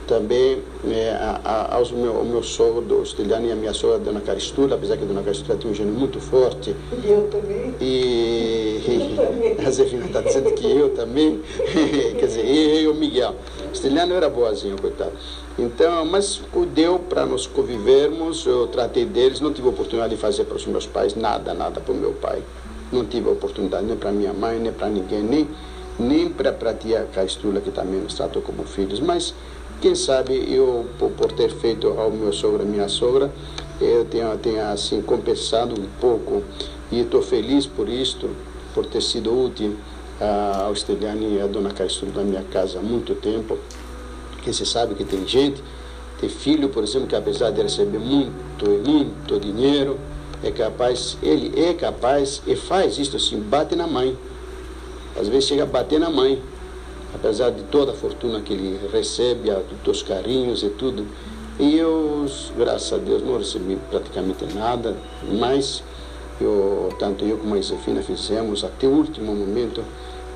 também 0.06 0.62
é, 0.88 1.10
a, 1.20 1.74
aos 1.74 1.90
meu, 1.90 2.16
ao 2.16 2.24
meu 2.24 2.42
sogro 2.42 2.80
do 2.80 3.02
Estiliano 3.02 3.46
e 3.46 3.52
a 3.52 3.56
minha 3.56 3.72
sogra, 3.72 3.96
a 3.96 3.98
dona 3.98 4.20
Caristula, 4.20 4.76
apesar 4.76 4.96
que 4.96 5.04
a 5.04 5.06
dona 5.06 5.22
Caristula 5.22 5.58
tinha 5.58 5.72
um 5.72 5.74
gênio 5.74 5.92
muito 5.92 6.20
forte. 6.20 6.74
E 6.92 7.10
eu 7.10 7.28
também. 7.28 7.74
E, 7.80 9.56
a 9.66 9.70
Zefina 9.70 10.06
está 10.06 10.20
dizendo 10.20 10.52
que 10.52 10.70
eu 10.70 10.90
também. 10.90 11.40
Quer 12.18 12.26
dizer, 12.26 12.46
eu 12.46 12.82
e 12.82 12.88
o 12.88 12.94
Miguel. 12.94 13.34
O 13.68 13.72
Estiliano 13.72 14.14
era 14.14 14.28
boazinho, 14.28 14.80
coitado. 14.80 15.12
Então, 15.58 16.04
mas 16.04 16.42
deu 16.74 16.98
para 16.98 17.24
nós 17.24 17.46
convivermos, 17.46 18.44
eu 18.44 18.66
tratei 18.66 19.06
deles, 19.06 19.40
não 19.40 19.52
tive 19.52 19.68
oportunidade 19.68 20.14
de 20.14 20.20
fazer 20.20 20.44
para 20.44 20.56
os 20.56 20.66
meus 20.66 20.86
pais 20.86 21.14
nada, 21.14 21.54
nada 21.54 21.80
para 21.80 21.92
o 21.92 21.96
meu 21.96 22.12
pai. 22.12 22.42
Não 22.92 23.04
tive 23.04 23.28
oportunidade 23.28 23.86
nem 23.86 23.96
para 23.96 24.12
minha 24.12 24.32
mãe, 24.32 24.58
nem 24.58 24.72
para 24.72 24.88
ninguém, 24.88 25.22
nem, 25.22 25.48
nem 25.98 26.28
para 26.28 26.50
a 26.50 26.74
tia 26.74 27.08
Caristula, 27.12 27.60
que 27.60 27.70
também 27.70 28.00
nos 28.00 28.14
tratou 28.14 28.42
como 28.42 28.64
filhos. 28.64 29.00
Mas 29.00 29.34
quem 29.80 29.94
sabe 29.94 30.34
eu, 30.52 30.86
por 30.98 31.32
ter 31.32 31.50
feito 31.50 31.88
ao 31.88 32.10
meu 32.10 32.32
sogro 32.32 32.62
e 32.62 32.66
minha 32.66 32.88
sogra, 32.88 33.30
eu 33.80 34.04
tenha, 34.06 34.36
tenha 34.36 34.70
assim 34.70 35.02
compensado 35.02 35.74
um 35.78 35.86
pouco 36.00 36.42
e 36.90 37.00
estou 37.00 37.20
feliz 37.20 37.66
por 37.66 37.88
isto, 37.88 38.30
por 38.74 38.86
ter 38.86 39.02
sido 39.02 39.32
útil 39.38 39.76
ao 40.64 40.72
Esteliane 40.72 41.36
e 41.36 41.40
à 41.40 41.46
dona 41.46 41.70
Castro 41.70 42.08
na 42.14 42.22
minha 42.22 42.42
casa 42.42 42.78
há 42.78 42.82
muito 42.82 43.14
tempo. 43.14 43.58
Que 44.42 44.52
se 44.52 44.64
sabe 44.64 44.94
que 44.94 45.04
tem 45.04 45.26
gente, 45.26 45.62
tem 46.20 46.28
filho, 46.28 46.68
por 46.68 46.82
exemplo, 46.82 47.08
que 47.08 47.16
apesar 47.16 47.50
de 47.50 47.60
receber 47.60 47.98
muito 47.98 48.64
e 48.64 48.88
muito 48.88 49.38
dinheiro, 49.40 49.98
é 50.42 50.50
capaz, 50.50 51.18
ele 51.22 51.52
é 51.60 51.74
capaz 51.74 52.42
e 52.46 52.54
faz 52.54 52.98
isso 52.98 53.16
assim, 53.16 53.40
bate 53.40 53.74
na 53.74 53.86
mãe. 53.86 54.16
Às 55.18 55.28
vezes 55.28 55.48
chega 55.48 55.64
a 55.64 55.66
bater 55.66 55.98
na 55.98 56.10
mãe 56.10 56.40
apesar 57.16 57.50
de 57.50 57.62
toda 57.64 57.92
a 57.92 57.94
fortuna 57.94 58.40
que 58.40 58.52
ele 58.52 58.78
recebe, 58.92 59.50
dos 59.82 60.02
carinhos 60.02 60.62
e 60.62 60.68
tudo. 60.68 61.06
E 61.58 61.76
eu, 61.76 62.26
graças 62.56 62.92
a 62.92 62.98
Deus, 62.98 63.22
não 63.22 63.38
recebi 63.38 63.78
praticamente 63.90 64.44
nada, 64.54 64.94
mas 65.40 65.82
eu, 66.40 66.90
tanto 66.98 67.24
eu 67.24 67.38
como 67.38 67.54
a 67.54 67.56
Josefina 67.56 68.02
fizemos, 68.02 68.62
até 68.62 68.86
o 68.86 68.90
último 68.90 69.34
momento, 69.34 69.82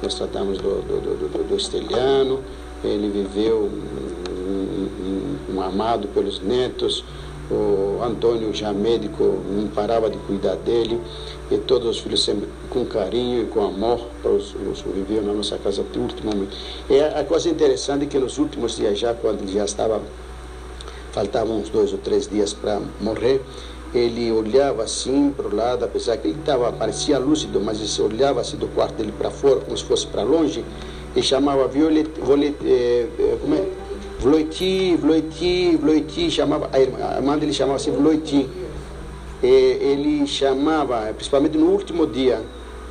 nós 0.02 0.14
tratamos 0.14 0.58
do, 0.58 0.80
do, 0.80 1.28
do, 1.28 1.48
do 1.48 1.56
Esteliano, 1.56 2.40
ele 2.82 3.10
viveu 3.10 3.64
um, 3.64 5.52
um, 5.52 5.56
um 5.56 5.60
amado 5.60 6.08
pelos 6.08 6.40
netos, 6.40 7.04
o 7.50 8.00
Antônio, 8.02 8.54
já 8.54 8.72
médico, 8.72 9.22
não 9.50 9.68
parava 9.68 10.08
de 10.08 10.16
cuidar 10.18 10.56
dele, 10.56 11.00
e 11.50 11.58
todos 11.58 11.88
os 11.88 11.98
filhos 11.98 12.22
sempre 12.22 12.48
com 12.68 12.84
carinho 12.84 13.42
e 13.42 13.46
com 13.46 13.64
amor 13.64 14.00
para 14.22 14.30
os, 14.30 14.54
os 14.54 14.80
viviam 14.82 15.22
na 15.24 15.32
nossa 15.32 15.58
casa 15.58 15.82
até 15.82 15.98
o 15.98 16.02
último 16.02 16.32
momento. 16.32 16.56
E 16.88 17.00
a, 17.00 17.24
coisa 17.24 17.48
interessante 17.48 18.04
é 18.04 18.06
que 18.06 18.18
nos 18.18 18.38
últimos 18.38 18.76
dias, 18.76 18.98
já 18.98 19.12
quando 19.14 19.42
ele 19.42 19.52
já 19.52 19.64
estava, 19.64 20.00
faltavam 21.12 21.58
uns 21.58 21.68
dois 21.68 21.92
ou 21.92 21.98
três 21.98 22.28
dias 22.28 22.52
para 22.52 22.80
morrer, 23.00 23.42
ele 23.92 24.30
olhava 24.30 24.84
assim 24.84 25.32
para 25.36 25.48
o 25.48 25.54
lado, 25.54 25.84
apesar 25.84 26.16
que 26.18 26.28
ele 26.28 26.38
estava, 26.38 26.72
parecia 26.72 27.18
lúcido, 27.18 27.60
mas 27.60 27.80
ele 27.80 28.14
olhava 28.14 28.40
assim 28.40 28.56
do 28.56 28.68
quarto 28.68 28.94
dele 28.94 29.12
para 29.16 29.30
fora, 29.30 29.60
como 29.60 29.76
se 29.76 29.84
fosse 29.84 30.06
para 30.06 30.22
longe, 30.22 30.64
e 31.16 31.22
chamava 31.22 31.66
Violet, 31.66 32.08
Violet 32.22 32.56
eh, 32.64 33.08
eh, 33.18 33.38
como 33.40 33.56
é? 33.56 33.89
Vloiti, 34.20 34.96
Vloiti, 34.96 35.78
Vloiti, 35.80 36.30
chamava, 36.30 36.68
a 36.74 36.78
irmã, 36.78 36.98
a 37.00 37.16
irmã 37.16 37.38
dele 37.38 37.54
chamava 37.54 37.76
assim 37.76 37.90
Vloiti. 37.90 38.46
ele 39.42 40.26
chamava, 40.26 41.10
principalmente 41.14 41.56
no 41.56 41.70
último 41.70 42.06
dia, 42.06 42.42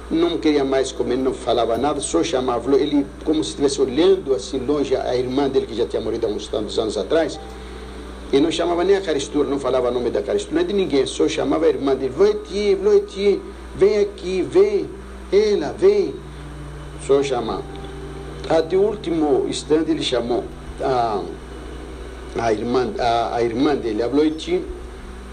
não 0.09 0.39
queria 0.39 0.65
mais 0.65 0.91
comer, 0.91 1.17
não 1.17 1.31
falava 1.31 1.77
nada, 1.77 1.99
só 1.99 2.23
chamava, 2.23 2.75
ele 2.75 3.05
como 3.23 3.43
se 3.43 3.51
estivesse 3.51 3.79
olhando 3.79 4.33
assim 4.33 4.57
longe 4.57 4.95
a 4.95 5.15
irmã 5.15 5.47
dele 5.47 5.67
que 5.67 5.75
já 5.75 5.85
tinha 5.85 6.01
morrido 6.01 6.25
há 6.25 6.29
uns 6.31 6.47
tantos 6.47 6.79
anos 6.79 6.97
atrás, 6.97 7.39
e 8.33 8.39
não 8.39 8.51
chamava 8.51 8.83
nem 8.83 8.95
a 8.95 9.01
Caristura, 9.01 9.47
não 9.47 9.59
falava 9.59 9.89
o 9.89 9.91
nome 9.91 10.09
da 10.09 10.23
Caristura, 10.23 10.55
nem 10.55 10.65
de 10.65 10.73
ninguém, 10.73 11.05
só 11.05 11.27
chamava 11.27 11.65
a 11.65 11.69
irmã 11.69 11.95
dele, 11.95 12.11
Vloiti, 12.11 12.73
Vloiti, 12.73 13.39
vem 13.75 13.99
aqui, 13.99 14.41
vem, 14.41 14.89
ela, 15.31 15.75
vem, 15.77 16.15
só 17.05 17.21
chamava. 17.21 17.63
Até 18.49 18.75
o 18.75 18.81
último 18.81 19.45
instante 19.47 19.91
ele 19.91 20.01
chamou 20.01 20.43
a, 20.81 21.23
a, 22.37 22.53
irmã, 22.53 22.93
a, 22.99 23.35
a 23.35 23.43
irmã 23.43 23.75
dele, 23.75 24.03
a 24.03 24.07
Bloiti, 24.07 24.63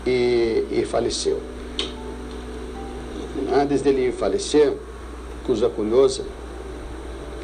e, 0.07 0.65
e 0.71 0.85
faleceu. 0.85 1.41
Antes 3.53 3.83
dele 3.83 4.13
falecer, 4.13 4.73
coisa 5.45 5.69
curiosa, 5.69 6.25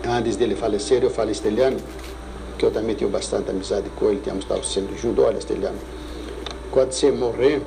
antes 0.04 0.36
dele 0.36 0.54
falecer, 0.54 1.02
eu 1.02 1.10
falei, 1.10 1.32
Esteliano, 1.32 1.78
que 2.58 2.64
eu 2.64 2.70
também 2.70 2.94
tenho 2.94 3.10
bastante 3.10 3.50
amizade 3.50 3.88
com 3.96 4.08
ele, 4.08 4.20
tínhamos 4.20 4.44
estado 4.44 4.64
sendo 4.64 4.96
juntos, 4.96 5.24
olha, 5.24 5.38
Esteliano, 5.38 5.78
quando 6.70 6.92
você 6.92 7.10
morrer, 7.10 7.60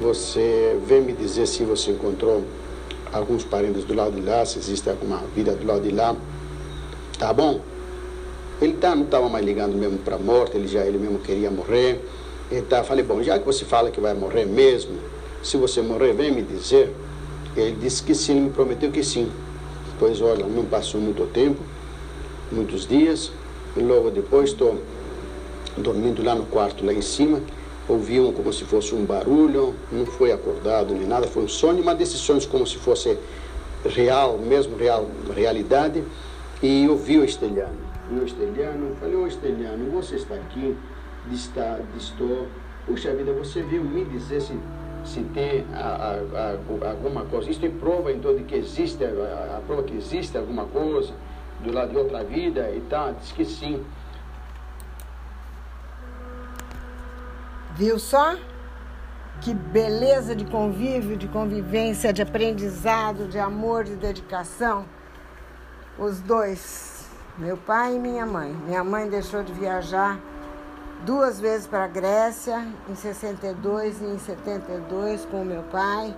você 0.00 0.78
vem 0.86 1.02
me 1.02 1.12
dizer 1.12 1.46
se 1.46 1.64
você 1.64 1.90
encontrou 1.92 2.42
alguns 3.12 3.44
parentes 3.44 3.84
do 3.84 3.94
lado 3.94 4.12
de 4.12 4.20
lá, 4.20 4.44
se 4.44 4.58
existe 4.58 4.88
alguma 4.88 5.18
vida 5.34 5.52
do 5.52 5.66
lado 5.66 5.82
de 5.82 5.90
lá, 5.90 6.16
tá 7.18 7.32
bom? 7.32 7.60
Ele 8.60 8.72
tá, 8.72 8.94
não 8.94 9.04
estava 9.04 9.28
mais 9.28 9.44
ligando 9.44 9.76
mesmo 9.76 9.98
para 9.98 10.16
a 10.16 10.18
morte, 10.18 10.56
ele 10.56 10.66
já 10.66 10.84
ele 10.84 10.98
mesmo 10.98 11.20
queria 11.20 11.48
morrer. 11.48 12.04
Então, 12.50 12.82
falei, 12.82 13.04
bom, 13.04 13.22
já 13.22 13.38
que 13.38 13.46
você 13.46 13.64
fala 13.64 13.90
que 13.90 14.00
vai 14.00 14.14
morrer 14.14 14.46
mesmo, 14.46 14.98
se 15.42 15.56
você 15.56 15.80
morrer, 15.80 16.12
vem 16.12 16.32
me 16.32 16.42
dizer. 16.42 16.92
Ele 17.56 17.76
disse 17.80 18.02
que 18.02 18.14
sim, 18.14 18.32
ele 18.32 18.40
me 18.42 18.50
prometeu 18.50 18.90
que 18.90 19.02
sim. 19.02 19.30
Pois 19.98 20.20
olha, 20.20 20.44
não 20.44 20.64
passou 20.64 21.00
muito 21.00 21.24
tempo, 21.26 21.60
muitos 22.50 22.86
dias, 22.86 23.30
e 23.76 23.80
logo 23.80 24.10
depois 24.10 24.50
estou 24.50 24.80
dormindo 25.76 26.24
lá 26.24 26.34
no 26.34 26.44
quarto, 26.46 26.84
lá 26.84 26.92
em 26.92 27.02
cima, 27.02 27.40
ouvi 27.88 28.18
um, 28.18 28.32
como 28.32 28.52
se 28.52 28.64
fosse 28.64 28.94
um 28.94 29.04
barulho, 29.04 29.74
não 29.92 30.04
foi 30.04 30.32
acordado 30.32 30.94
nem 30.94 31.06
nada, 31.06 31.26
foi 31.28 31.44
um 31.44 31.48
sonho, 31.48 31.82
mas 31.84 31.96
desses 31.96 32.20
sonhos 32.20 32.44
como 32.44 32.66
se 32.66 32.76
fosse 32.76 33.16
real, 33.84 34.36
mesmo 34.36 34.76
real, 34.76 35.06
realidade, 35.34 36.02
e 36.62 36.88
ouvi 36.88 37.18
o 37.18 37.24
estelhano 37.24 37.87
o 38.10 38.24
Esteliano, 38.24 38.94
falei, 38.96 39.16
ô 39.16 39.26
Esteliano, 39.26 39.90
você 39.90 40.16
está 40.16 40.34
aqui, 40.34 40.76
está, 41.30 41.78
estou, 41.96 42.48
puxa 42.86 43.14
vida, 43.14 43.32
você 43.32 43.62
veio 43.62 43.84
me 43.84 44.04
dizer 44.04 44.40
se, 44.40 44.58
se 45.04 45.22
tem 45.34 45.66
a, 45.74 45.78
a, 45.78 46.86
a, 46.86 46.90
alguma 46.90 47.24
coisa, 47.26 47.50
isso 47.50 47.64
é 47.64 47.68
prova 47.68 48.10
então 48.10 48.34
de 48.34 48.44
que 48.44 48.54
existe, 48.54 49.04
a, 49.04 49.60
prova 49.66 49.82
que 49.82 49.94
existe 49.94 50.38
alguma 50.38 50.64
coisa 50.64 51.12
do 51.62 51.72
lado 51.72 51.90
de 51.90 51.98
outra 51.98 52.24
vida 52.24 52.70
e 52.70 52.80
tal, 52.88 53.12
diz 53.14 53.32
que 53.32 53.44
sim. 53.44 53.84
Viu 57.76 57.98
só? 57.98 58.36
Que 59.40 59.54
beleza 59.54 60.34
de 60.34 60.44
convívio, 60.44 61.16
de 61.16 61.28
convivência, 61.28 62.12
de 62.12 62.22
aprendizado, 62.22 63.28
de 63.28 63.38
amor, 63.38 63.84
de 63.84 63.94
dedicação. 63.94 64.84
Os 65.96 66.20
dois 66.20 66.97
meu 67.38 67.56
pai 67.56 67.94
e 67.94 67.98
minha 67.98 68.26
mãe. 68.26 68.52
Minha 68.66 68.82
mãe 68.82 69.08
deixou 69.08 69.44
de 69.44 69.52
viajar 69.52 70.18
duas 71.04 71.38
vezes 71.38 71.68
para 71.68 71.84
a 71.84 71.88
Grécia, 71.88 72.66
em 72.88 72.94
62 72.96 74.00
e 74.02 74.04
em 74.04 74.18
72 74.18 75.24
com 75.26 75.44
meu 75.44 75.62
pai. 75.64 76.16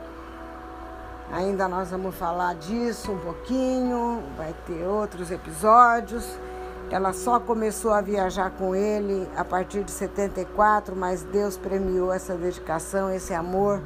Ainda 1.30 1.68
nós 1.68 1.90
vamos 1.90 2.14
falar 2.14 2.54
disso 2.54 3.12
um 3.12 3.18
pouquinho, 3.18 4.22
vai 4.36 4.54
ter 4.66 4.84
outros 4.86 5.30
episódios. 5.30 6.38
Ela 6.90 7.12
só 7.12 7.38
começou 7.38 7.92
a 7.92 8.00
viajar 8.00 8.50
com 8.52 8.74
ele 8.74 9.28
a 9.36 9.44
partir 9.44 9.84
de 9.84 9.90
74, 9.90 10.96
mas 10.96 11.22
Deus 11.22 11.56
premiou 11.56 12.12
essa 12.12 12.34
dedicação, 12.34 13.12
esse 13.12 13.32
amor 13.32 13.80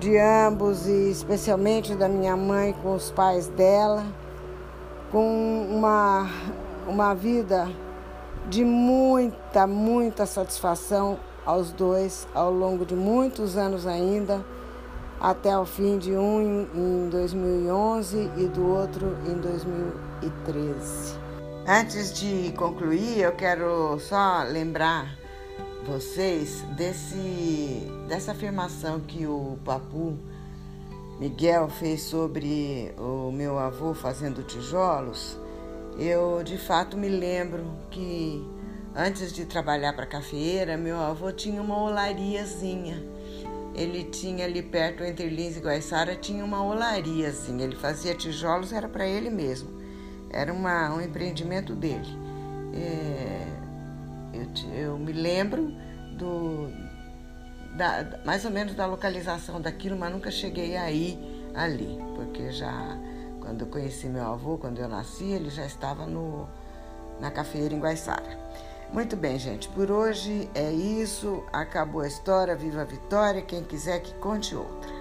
de 0.00 0.18
ambos 0.18 0.86
e 0.86 1.10
especialmente 1.10 1.94
da 1.94 2.08
minha 2.08 2.36
mãe 2.36 2.74
com 2.82 2.94
os 2.94 3.10
pais 3.10 3.46
dela, 3.48 4.04
com 5.10 5.66
uma, 5.70 6.28
uma 6.86 7.14
vida 7.14 7.68
de 8.48 8.64
muita, 8.64 9.66
muita 9.66 10.26
satisfação 10.26 11.18
aos 11.44 11.72
dois 11.72 12.28
ao 12.34 12.52
longo 12.52 12.84
de 12.84 12.94
muitos 12.94 13.56
anos 13.56 13.86
ainda, 13.86 14.44
até 15.20 15.56
o 15.58 15.66
fim 15.66 15.98
de 15.98 16.12
um 16.12 16.66
em 16.74 17.08
2011 17.10 18.30
e 18.36 18.46
do 18.46 18.66
outro 18.66 19.16
em 19.26 19.34
2013. 19.34 21.18
Antes 21.66 22.12
de 22.12 22.52
concluir, 22.52 23.20
eu 23.20 23.32
quero 23.32 23.98
só 24.00 24.42
lembrar 24.44 25.14
vocês 25.84 26.62
desse, 26.76 27.86
dessa 28.08 28.32
afirmação 28.32 29.00
que 29.00 29.26
o 29.26 29.58
Papu 29.64 30.16
Miguel 31.20 31.68
fez 31.68 32.00
sobre 32.00 32.94
o 32.96 33.30
meu 33.30 33.58
avô 33.58 33.92
fazendo 33.92 34.42
tijolos. 34.42 35.38
Eu 35.98 36.42
de 36.42 36.56
fato 36.56 36.96
me 36.96 37.10
lembro 37.10 37.62
que 37.90 38.42
antes 38.96 39.30
de 39.30 39.44
trabalhar 39.44 39.92
para 39.92 40.04
a 40.04 40.06
cafeeira, 40.06 40.78
meu 40.78 40.98
avô 40.98 41.30
tinha 41.30 41.60
uma 41.60 41.78
olariazinha. 41.78 43.04
Ele 43.74 44.04
tinha 44.04 44.46
ali 44.46 44.62
perto 44.62 45.04
entre 45.04 45.28
Lins 45.28 45.58
e 45.58 45.60
Guaiçara 45.60 46.16
tinha 46.16 46.42
uma 46.42 46.64
olariazinha. 46.64 47.64
Ele 47.64 47.76
fazia 47.76 48.14
tijolos, 48.14 48.72
era 48.72 48.88
para 48.88 49.06
ele 49.06 49.28
mesmo. 49.28 49.68
Era 50.30 50.50
uma, 50.50 50.94
um 50.94 51.02
empreendimento 51.02 51.74
dele. 51.74 52.08
É, 52.72 53.46
eu, 54.32 54.74
eu 54.74 54.98
me 54.98 55.12
lembro 55.12 55.70
do, 56.16 56.68
da, 57.80 58.04
mais 58.26 58.44
ou 58.44 58.50
menos 58.50 58.74
da 58.74 58.84
localização 58.84 59.58
daquilo, 59.58 59.96
mas 59.96 60.12
nunca 60.12 60.30
cheguei 60.30 60.76
aí 60.76 61.18
ali, 61.54 61.98
porque 62.14 62.52
já 62.52 62.98
quando 63.40 63.62
eu 63.62 63.66
conheci 63.68 64.06
meu 64.06 64.24
avô, 64.26 64.58
quando 64.58 64.78
eu 64.78 64.86
nasci, 64.86 65.24
ele 65.24 65.48
já 65.48 65.64
estava 65.64 66.04
no, 66.04 66.46
na 67.18 67.30
cafeira 67.30 67.74
em 67.74 67.80
Guaiçara. 67.80 68.38
Muito 68.92 69.16
bem, 69.16 69.38
gente, 69.38 69.66
por 69.70 69.90
hoje 69.90 70.50
é 70.54 70.70
isso. 70.70 71.42
Acabou 71.52 72.02
a 72.02 72.06
história, 72.06 72.54
viva 72.54 72.82
a 72.82 72.84
vitória. 72.84 73.40
Quem 73.40 73.64
quiser 73.64 74.00
que 74.00 74.12
conte 74.14 74.54
outra. 74.54 74.99